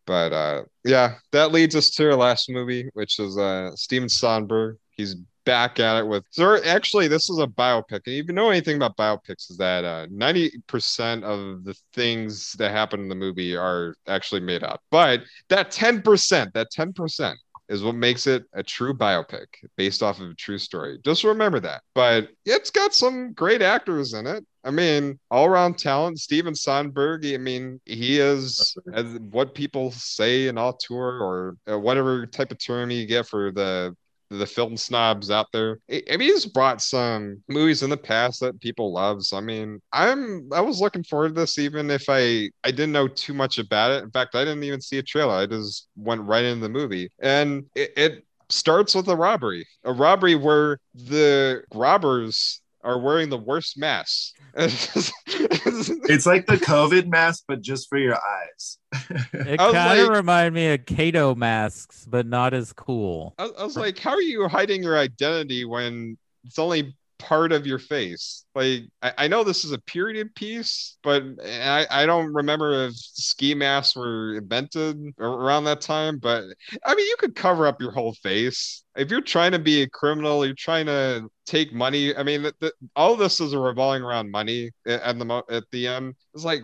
[0.07, 4.77] But uh, yeah, that leads us to our last movie, which is uh, Steven Soderbergh.
[4.91, 6.25] He's back at it with.
[6.31, 8.03] So actually, this is a biopic.
[8.07, 12.71] And if you know anything about biopics, is that uh, 90% of the things that
[12.71, 14.81] happen in the movie are actually made up.
[14.91, 17.35] But that 10%, that 10%
[17.75, 19.47] is what makes it a true biopic
[19.77, 20.99] based off of a true story.
[21.05, 21.83] Just remember that.
[21.95, 24.47] But it's got some great actors in it.
[24.63, 26.19] I mean, all around talent.
[26.21, 32.25] Steven Soderbergh, I mean, he is as what people say an auteur or uh, whatever
[32.25, 33.95] type of term you get for the
[34.39, 35.79] the film snobs out there.
[35.91, 39.25] I mean, he's brought some movies in the past that people love.
[39.25, 42.93] So I mean, I'm I was looking forward to this, even if I I didn't
[42.93, 44.05] know too much about it.
[44.05, 45.35] In fact, I didn't even see a trailer.
[45.35, 49.93] I just went right into the movie, and it, it starts with a robbery, a
[49.93, 54.34] robbery where the robbers are wearing the worst masks.
[54.57, 58.79] it's like the COVID mask, but just for your eyes.
[59.33, 63.35] It kind of like- reminded me of Kato masks, but not as cool.
[63.39, 67.67] I, I was like, how are you hiding your identity when it's only part of
[67.67, 68.45] your face?
[68.55, 72.95] Like, I, I know this is a period piece, but I, I don't remember if
[72.95, 76.19] ski masks were invented around that time.
[76.19, 76.45] But
[76.87, 78.84] I mean, you could cover up your whole face.
[78.97, 82.15] If you're trying to be a criminal, you're trying to take money.
[82.15, 86.15] I mean, the, the, all this is revolving around money at the at the end.
[86.33, 86.63] It's like,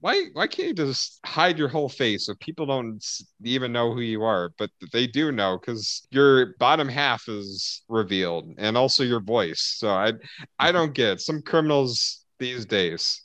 [0.00, 3.04] why why can't you just hide your whole face so people don't
[3.42, 4.50] even know who you are?
[4.58, 9.76] But they do know because your bottom half is revealed and also your voice.
[9.78, 10.12] So I
[10.58, 10.72] I mm-hmm.
[10.72, 11.20] don't get it.
[11.20, 13.22] some criminals these days.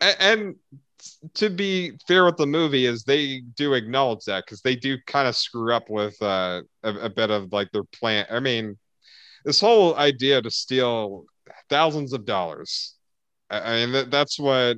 [0.00, 0.56] A- And
[1.34, 5.28] to be fair with the movie is they do acknowledge that because they do kind
[5.28, 8.26] of screw up with uh, a, a bit of like their plan.
[8.30, 8.78] I mean,
[9.44, 11.24] this whole idea to steal
[11.68, 12.94] thousands of dollars.
[13.50, 14.76] I I mean, that, that's what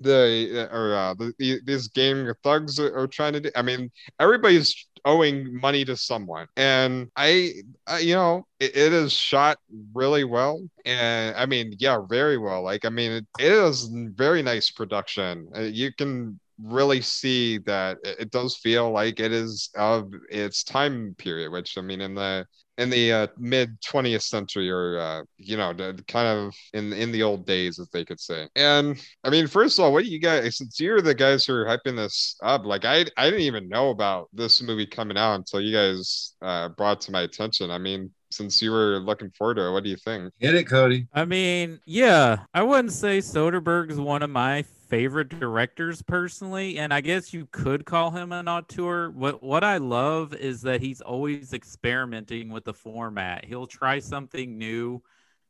[0.00, 3.50] the or uh, the these gang thugs are, are trying to do.
[3.56, 7.52] I mean, everybody's owing money to someone, and I,
[7.86, 9.58] I you know, it, it is shot
[9.94, 12.62] really well, and I mean, yeah, very well.
[12.62, 15.48] Like, I mean, it, it is very nice production.
[15.56, 20.64] Uh, you can really see that it, it does feel like it is of its
[20.64, 22.46] time period, which I mean, in the
[22.78, 27.12] in the uh, mid 20th century or uh, you know the, kind of in in
[27.12, 28.48] the old days as they could say.
[28.56, 31.54] And i mean first of all what do you guys since you're the guys who
[31.54, 35.34] are hyping this up like i i didn't even know about this movie coming out
[35.34, 37.70] until you guys uh, brought it to my attention.
[37.70, 40.32] I mean since you were looking forward to it what do you think?
[40.38, 41.06] Hit it, Cody.
[41.14, 44.64] I mean, yeah, I wouldn't say Soderbergh's one of my
[44.94, 49.10] favorite directors personally, and I guess you could call him an auteur.
[49.10, 53.44] What what I love is that he's always experimenting with the format.
[53.44, 55.02] He'll try something new.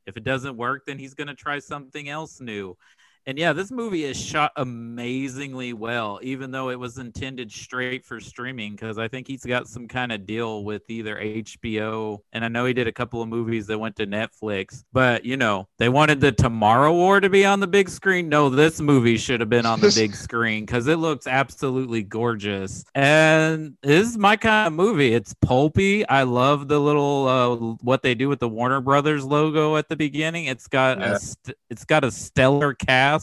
[0.07, 2.79] If it doesn't work, then he's going to try something else new.
[3.27, 8.21] And yeah, this movie is shot amazingly well, even though it was intended straight for
[8.21, 8.73] streaming.
[8.73, 12.65] Because I think he's got some kind of deal with either HBO, and I know
[12.67, 14.85] he did a couple of movies that went to Netflix.
[14.93, 18.29] But you know, they wanted the Tomorrow War to be on the big screen.
[18.29, 22.85] No, this movie should have been on the big screen because it looks absolutely gorgeous.
[22.95, 25.15] And this is my kind of movie.
[25.15, 26.07] It's pulpy.
[26.09, 29.97] I love the little uh, what they do with the Warner Brothers logo at the
[29.97, 30.45] beginning.
[30.47, 31.15] It's got Yeah.
[31.15, 33.14] a st- it's got a stellar cast.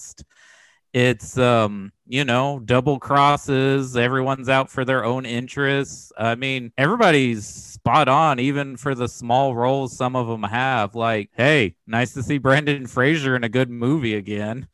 [0.93, 3.95] It's um, you know, double crosses.
[3.95, 6.11] Everyone's out for their own interests.
[6.17, 10.93] I mean, everybody's spot on, even for the small roles some of them have.
[10.93, 14.67] Like, hey, nice to see Brendan Fraser in a good movie again.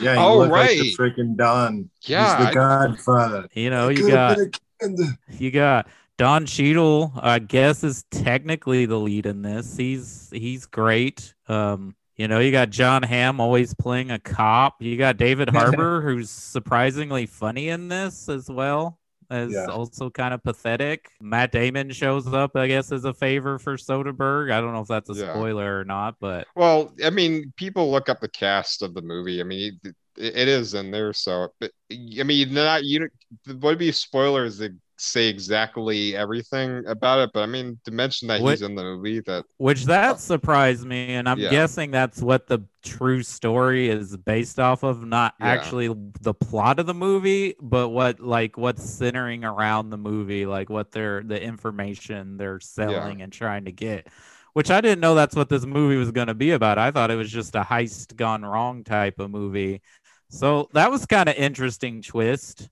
[0.00, 1.88] Yeah, you Oh, look like the freaking Don.
[2.02, 3.48] Yeah, He's I- the Godfather.
[3.52, 4.50] You know, you got been
[4.88, 5.40] a kid.
[5.40, 9.76] you got Don Cheadle, I guess, is technically the lead in this.
[9.76, 11.34] He's he's great.
[11.48, 14.80] Um, you know, you got Jon Hamm always playing a cop.
[14.80, 18.98] You got David Harbour, who's surprisingly funny in this as well.
[19.30, 19.66] As Yeah.
[19.66, 21.08] also kind of pathetic.
[21.22, 24.52] Matt Damon shows up, I guess, as a favor for Soderbergh.
[24.52, 25.32] I don't know if that's a Yeah.
[25.32, 29.40] spoiler or not, but Well, I mean, people look up the cast of the movie.
[29.40, 31.14] I mean, it, it is in there.
[31.14, 33.08] So, but I mean, not you.
[33.46, 34.72] What would be spoilers that
[35.02, 38.82] say exactly everything about it, but I mean to mention that What- he's in the
[38.82, 41.50] movie that Which that surprised me, and I'm Yeah.
[41.50, 45.46] guessing that's what the true story is based off of, not Yeah.
[45.46, 50.70] actually the plot of the movie, but what like what's centering around the movie, like
[50.70, 54.06] what they're the information they're selling and trying to get.
[54.52, 56.78] Which I didn't know that's what this movie was going to be about.
[56.78, 59.80] I thought it was just a heist gone wrong type of movie.
[60.28, 62.68] So that was kind of interesting twist.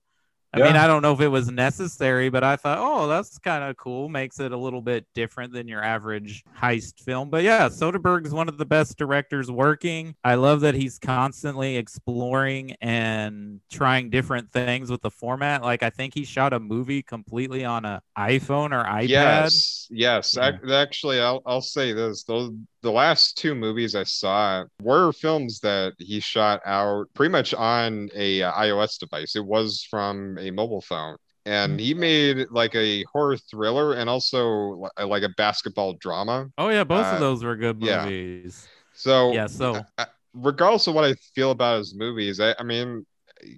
[0.53, 3.63] I mean, I don't know if it was necessary, but I thought, oh, that's kind
[3.63, 4.09] of cool.
[4.09, 7.29] Makes it a little bit different than your average heist film.
[7.29, 10.13] But yeah, Soderbergh is one of the best directors working.
[10.25, 15.61] I love that he's constantly exploring and trying different things with the format.
[15.61, 19.07] Like, I think he shot a movie completely on a iPhone or iPad.
[19.07, 20.37] yes, yes.
[20.37, 20.49] Yeah.
[20.49, 22.51] Ac- actually, I'll I'll say this: those
[22.81, 28.09] the last two movies I saw were films that he shot out pretty much on
[28.15, 29.35] a uh, iOS device.
[29.35, 31.17] It was from a mobile phone.
[31.45, 36.47] And he made like a horror thriller and also like a basketball drama.
[36.57, 38.05] Oh, yeah, both Uh, of those were good yeah.
[38.05, 38.67] movies.
[38.93, 39.85] So Yeah, so
[40.33, 43.05] regardless of what I feel about his movies, I, I mean,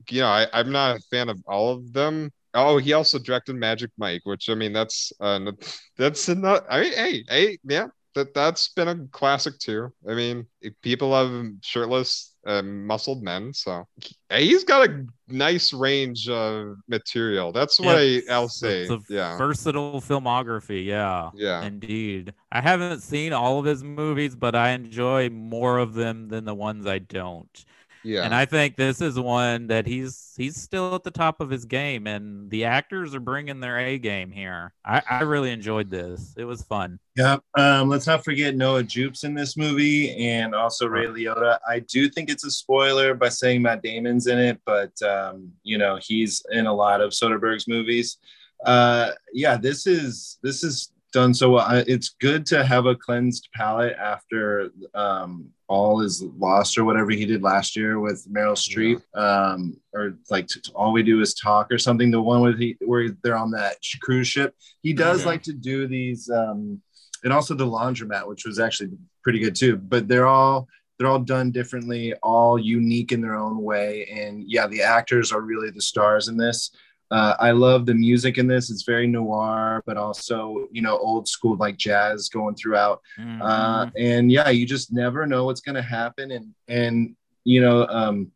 [0.10, 2.32] you know, I, I'm not a fan of all of them.
[2.54, 5.52] Oh, he also directed Magic Mike, which I mean, that's uh,
[5.98, 6.66] that's not.
[6.70, 9.94] I mean, hey, hey, yeah, that that's been a classic too.
[10.10, 10.48] I mean,
[10.82, 14.16] people love shirtless, uh, muscled men, so he-
[14.48, 17.52] he's got a nice range of material.
[17.52, 18.82] That's what Yeah, I, I'll say.
[18.82, 20.86] It's a Yeah, versatile filmography.
[20.86, 21.32] Yeah.
[21.32, 22.34] yeah, Indeed.
[22.52, 26.54] I haven't seen all of his movies, but I enjoy more of them than the
[26.56, 27.66] ones I don't.
[28.04, 28.24] Yeah.
[28.24, 31.66] And I think this is one that he's he's still at the top of his
[31.66, 34.74] game and the actors are bringing their A game here.
[34.86, 36.34] I, I really enjoyed this.
[36.38, 37.00] It was fun.
[37.16, 37.44] Yep.
[37.58, 41.60] Um, let's not forget Noah Jupe's in this movie and also Ray Liotta.
[41.68, 45.78] I do think it's a spoiler by saying Matt Damon's in it, but um, you
[45.78, 48.18] know, he's in a lot of Soderbergh's movies.
[48.66, 51.66] Uh, yeah, this is this is done so well.
[51.66, 57.12] I- It's good to have a cleansed palate after um, all is lost or whatever
[57.12, 61.22] he did last year with Meryl Streep, um, or like t- t- all we do
[61.22, 62.12] is talk or something.
[62.12, 64.54] The one with he where they're on that sh- cruise ship.
[64.82, 65.26] He does Mhm.
[65.28, 66.30] like to do these.
[66.30, 66.82] Um,
[67.24, 68.90] and also the laundromat, which was actually
[69.24, 69.78] pretty good too.
[69.78, 70.68] But they're all
[71.00, 74.06] they're all done differently, all unique in their own way.
[74.06, 76.70] And yeah, the actors are really the stars in this.
[77.12, 78.72] Uh, I love the music in this.
[78.72, 83.02] It's very noir, but also you know old school like jazz going throughout.
[83.20, 83.92] Uh, Mhm.
[84.00, 86.32] and yeah, you just never know what's going to happen.
[86.32, 88.32] And and you know, um,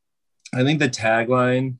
[0.53, 1.75] I think the tagline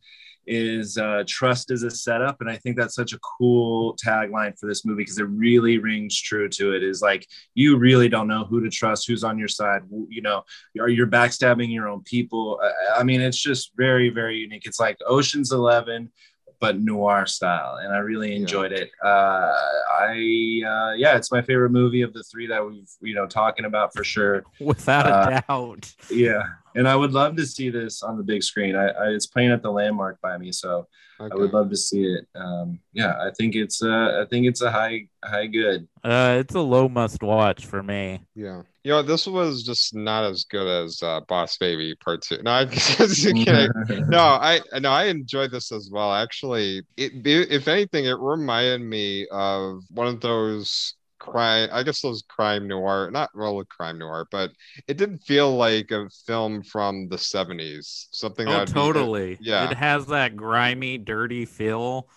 [0.49, 4.65] is uh, trust is a setup, and I think that's such a cool tagline for
[4.65, 6.83] this movie because it really rings true to it.
[6.83, 9.81] Is like you really don't know who to trust, who's on your side.
[10.09, 10.43] You know,
[10.79, 12.59] are you're backstabbing your own people?
[12.63, 14.65] I, I mean, it's just very very unique.
[14.65, 16.11] It's like Ocean's Eleven
[16.59, 18.37] but noir style and i really Yeah.
[18.39, 19.53] enjoyed it uh
[19.99, 23.65] i uh yeah it's my favorite movie of the three that we've you know talking
[23.65, 25.93] about for sure Without a uh, doubt.
[26.09, 26.43] yeah
[26.75, 29.51] and i would love to see this on the big screen i, I it's playing
[29.51, 30.87] at the landmark by me so
[31.19, 34.61] i would love to see it um yeah i think it's uh i think it's
[34.61, 38.21] a high high good Uh, it's a low must watch for me.
[38.33, 38.61] Yeah.
[38.87, 42.41] You know, this was just not as good as uh, Boss Baby Part Two.
[42.41, 43.67] No, I'm kidding.
[44.07, 46.13] No, I no, I enjoyed this as well.
[46.13, 51.67] Actually, it if anything, it reminded me of one of those crime.
[51.73, 54.51] I guess those crime noir, not really crime noir, but
[54.87, 58.07] it didn't feel like a film from the '70s.
[58.13, 59.37] Something Oh, that be- totally.
[59.41, 59.69] yeah.
[59.69, 62.07] It has that grimy, dirty feel.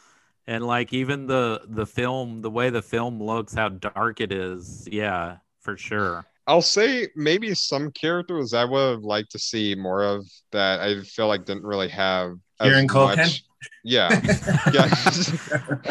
[0.47, 4.89] And like even the the film, the way the film looks, how dark it is.
[4.89, 6.27] Yeah, for sure.
[6.51, 11.01] I'll say maybe some characters I would have liked to see more of that I
[11.03, 13.41] feel like didn't really have as Kieran Culkin?
[13.85, 14.21] Yeah.
[14.73, 14.93] yeah.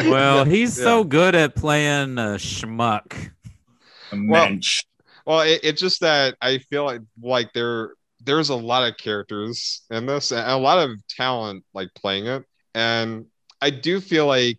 [0.10, 0.84] Well, he's yeah.
[0.84, 3.30] so good at playing a schmuck.
[4.12, 4.84] A mensch.
[5.24, 9.80] Well, it, it's just that I feel like like there there's a lot of characters
[9.90, 12.44] in this and a lot of talent like playing it,
[12.74, 13.24] and
[13.62, 14.58] I do feel like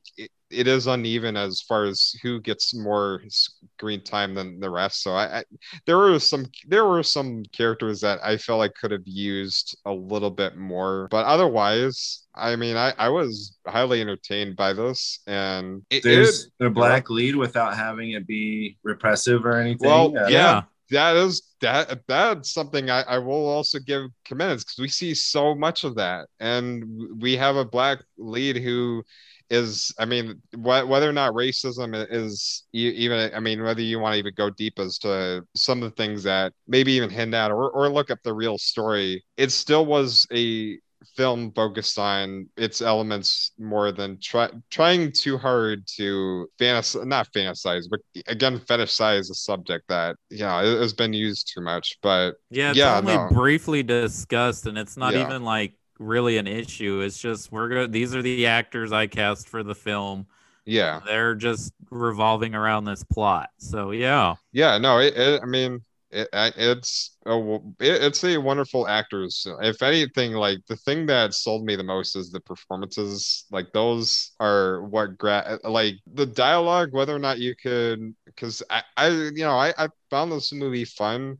[0.52, 5.04] it, it is uneven as far as who gets more screen time than the rest.
[5.04, 5.44] So I, I
[5.86, 9.92] there were some there were some characters that I felt like could have used a
[9.92, 15.84] little bit more, but otherwise, I mean, I I was highly entertained by this, and
[15.90, 19.88] it, it, There's the black lead without having it be repressive or anything.
[19.88, 20.64] Well, Uh, yeah.
[20.90, 25.56] that is that that's something I, I will also give commends because we see so
[25.56, 26.84] much of that and
[27.22, 29.04] we have a black lead who
[29.52, 34.00] is i mean wh- whether or not racism is e- even i mean whether you
[34.00, 37.34] want to even go deep as to some of the things that maybe even hint
[37.34, 40.80] at or, or look up the real story it still was a
[41.16, 47.86] film focused on its elements more than try, trying too hard to fantasize, not fantasize,
[47.90, 51.98] but again, fetishize a subject that, yeah, has been used too much.
[52.04, 53.18] But Yeah, it's Yeah, only no.
[53.18, 55.16] briefly discussed, and it's not Yeah.
[55.16, 57.02] even like really an issue.
[57.02, 60.28] It's just we're going These are the actors I cast for the film.
[60.66, 63.50] yeah, They're just revolving around this plot.
[63.58, 65.82] So yeah, yeah, no, it, it I mean,
[66.12, 69.46] it, it's a, it's a wonderful actors.
[69.62, 73.46] If anything, like the thing that sold me the most is the performances.
[73.52, 76.90] Like those are what gra- like the dialogue.
[76.94, 80.86] Whether or not you could, because I, I, you know, I, I found this movie
[80.86, 81.38] fun.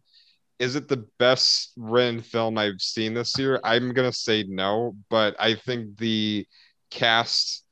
[0.62, 3.60] Is it the best written film I've seen this year?
[3.64, 6.46] I'm gonna say no, but I think the
[6.92, 7.64] cast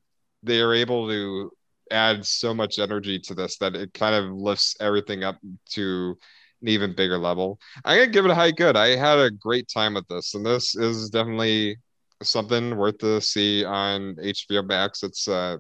[0.42, 1.52] they are able to
[1.92, 5.38] add so much energy to this that it kind of lifts everything up
[5.74, 6.18] to
[6.64, 7.60] an even bigger level.
[7.86, 8.76] I'm gonna give it a high good.
[8.76, 11.78] I had a great time with this, and this is definitely
[12.24, 15.04] something worth to see on HBO Max.
[15.04, 15.58] It's uh,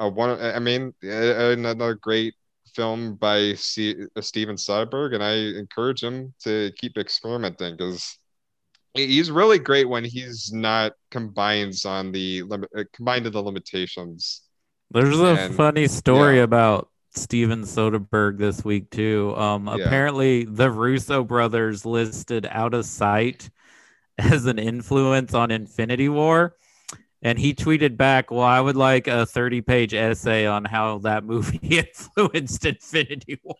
[0.00, 0.40] a one.
[0.40, 2.34] I mean, another great
[2.78, 8.16] film by C- Steven Soderbergh, and I encourage him to keep experimenting because
[8.94, 14.42] he's really great when he's not combines on the limit uh, combined to the limitations.
[14.92, 16.44] there's a And- funny story yeah.
[16.44, 19.34] about Steven Soderbergh this week too.
[19.36, 19.84] Um, Yeah.
[19.86, 23.50] apparently the Russo brothers listed Out of Sight
[24.18, 26.54] as an influence on Infinity War.
[27.22, 31.24] And he tweeted back, Well, I would like a 30 page essay on how that
[31.24, 33.56] movie influenced Infinity War.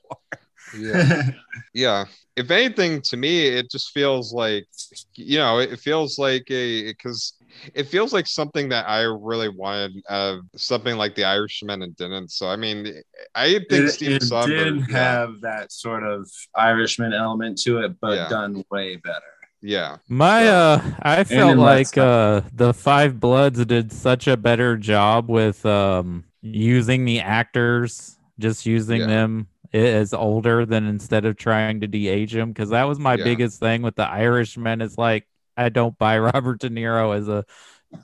[0.76, 1.30] Yeah.
[1.74, 2.04] yeah
[2.36, 4.66] if anything to me it just feels like
[5.14, 7.32] you know it feels like a because
[7.74, 11.96] it feels like something that i really wanted out of something like the irishman and
[11.96, 12.86] didn't so i mean
[13.34, 17.78] i think it, Steven it Soderbergh, did yeah, have that sort of Irishman element to
[17.78, 18.28] it, but Yeah.
[18.28, 19.22] done way better.
[19.62, 20.52] Yeah My Yeah.
[20.52, 26.24] uh I felt like uh the Five Bloods did such a better job with um
[26.42, 29.06] using the actors, just using Yeah.
[29.08, 33.24] them as older than instead of trying to de-age them because that was my Yeah.
[33.24, 37.44] biggest thing with the Irishman it's like I don't buy Robert De Niro as a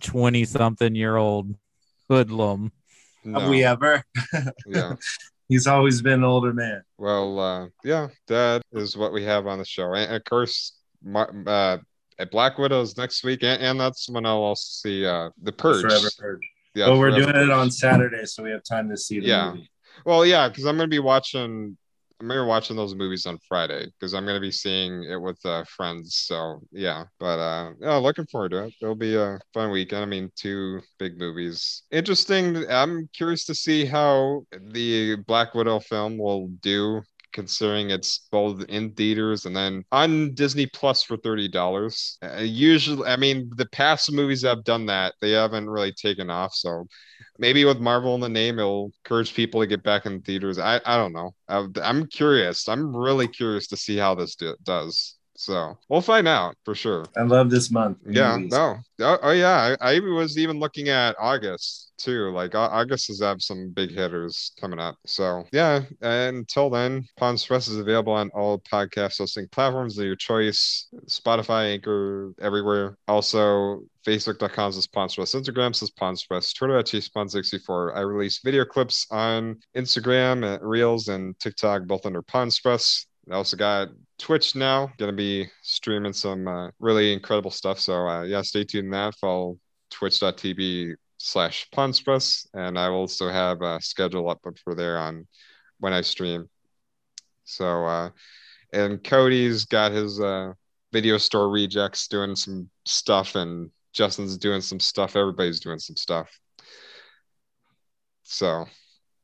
[0.00, 1.55] 20 something year old
[2.11, 2.72] hoodlum.
[3.24, 4.02] no, Have we ever?
[4.66, 4.94] yeah
[5.48, 6.82] He's always been an older man.
[6.98, 10.84] well uh yeah that is what we have on the show and, of course Mar-
[11.46, 11.78] uh
[12.18, 15.82] at black widows next week and, and that's when i'll also see uh the purge
[15.82, 16.48] Forever Purge.
[16.74, 19.52] yeah but we're doing it on Saturday, so we have time to see the Yeah.
[19.52, 19.70] movie.
[20.05, 21.76] Well, yeah, because I'm gonna be watching.
[22.20, 25.38] I'm gonna be watching those movies on Friday because I'm gonna be seeing it with
[25.44, 26.16] uh, friends.
[26.16, 28.74] So yeah, but uh, yeah, looking forward to it.
[28.80, 30.02] It'll be a fun weekend.
[30.02, 31.82] I mean, two big movies.
[31.90, 32.68] Interesting.
[32.70, 37.02] I'm curious to see how the Black Widow film will do.
[37.35, 42.16] Considering it's both in theaters and then on Disney Plus for thirty dollars.
[42.22, 46.30] Uh, usually, I mean, the past movies that have done that, they haven't really taken
[46.30, 46.55] off.
[46.55, 46.87] So
[47.39, 50.59] maybe with Marvel in the name, it'll encourage people to get back in theaters.
[50.59, 51.32] I, I don't know.
[51.49, 52.68] I, I'm curious.
[52.68, 55.16] I'm really curious to see how this do, does.
[55.37, 57.07] So we'll find out for sure.
[57.16, 57.99] I love this month.
[58.07, 58.37] Yeah.
[58.37, 58.53] Movies.
[58.53, 58.76] No.
[59.01, 59.76] Oh, oh yeah.
[59.80, 62.30] I, I was even looking at August too.
[62.30, 64.97] Like Au- August has have some big hitters coming up.
[65.07, 65.82] So yeah.
[66.03, 70.87] And until then, Pond's Press is available on all podcast hosting platforms of your choice.
[71.07, 72.97] Spotify, Anchor, everywhere.
[73.09, 75.35] Also, Facebook.com says Pond's Press.
[75.35, 76.53] Instagram says Pond's Press.
[76.53, 77.97] Twitter at Spawn64.
[77.97, 83.07] I release video clips on Instagram, uh, Reels, and TikTok, both under Pond's Press.
[83.30, 84.92] I also got Twitch now.
[84.98, 87.80] Gonna be streaming some uh, really incredible stuff.
[87.80, 88.92] So uh, yeah, stay tuned.
[88.92, 89.58] That follow
[89.90, 95.26] twitch.tv slash Pondspress, and I will also have a schedule up for there on
[95.78, 96.48] when I stream.
[97.44, 98.10] So uh,
[98.72, 100.52] and Cody's got his uh,
[100.92, 105.16] video store rejects doing some stuff, and Justin's doing some stuff.
[105.16, 106.38] Everybody's doing some stuff.
[108.24, 108.66] So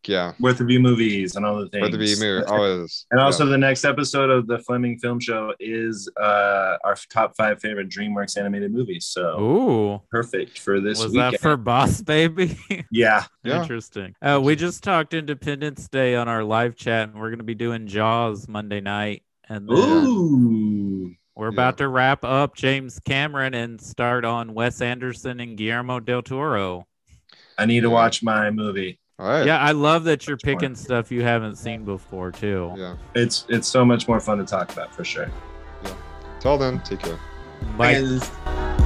[0.09, 1.83] yeah, Worth Review movies and all the things.
[1.83, 3.07] worth the V movie always.
[3.11, 3.51] And also, yeah.
[3.51, 8.39] the next episode of the Fleming Film Show is uh, our top five favorite DreamWorks
[8.39, 9.07] animated movies.
[9.07, 10.03] So Ooh.
[10.11, 11.35] perfect for this Was weekend.
[11.35, 12.57] that for Boss Baby?
[12.91, 13.61] yeah, Yeah.
[13.63, 14.15] Interesting.
[14.23, 17.55] Uh, we just talked Independence Day on our live chat, and we're going to be
[17.55, 19.23] doing Jaws Monday night.
[19.49, 21.53] And then ooh, we're Yeah.
[21.55, 26.87] about to wrap up James Cameron and start on Wes Anderson and Guillermo del Toro.
[27.59, 28.99] I need to watch my movie.
[29.21, 29.47] All right.
[29.47, 30.57] Yeah, I love that you're Which one?
[30.57, 32.73] picking stuff you haven't seen before, too.
[32.77, 32.97] Yeah.
[33.15, 35.31] It's it's so much more fun to talk about for sure.
[35.85, 35.95] Yeah.
[36.41, 37.19] Till then, take care.
[37.77, 37.95] Bye.
[37.95, 38.80] Guys.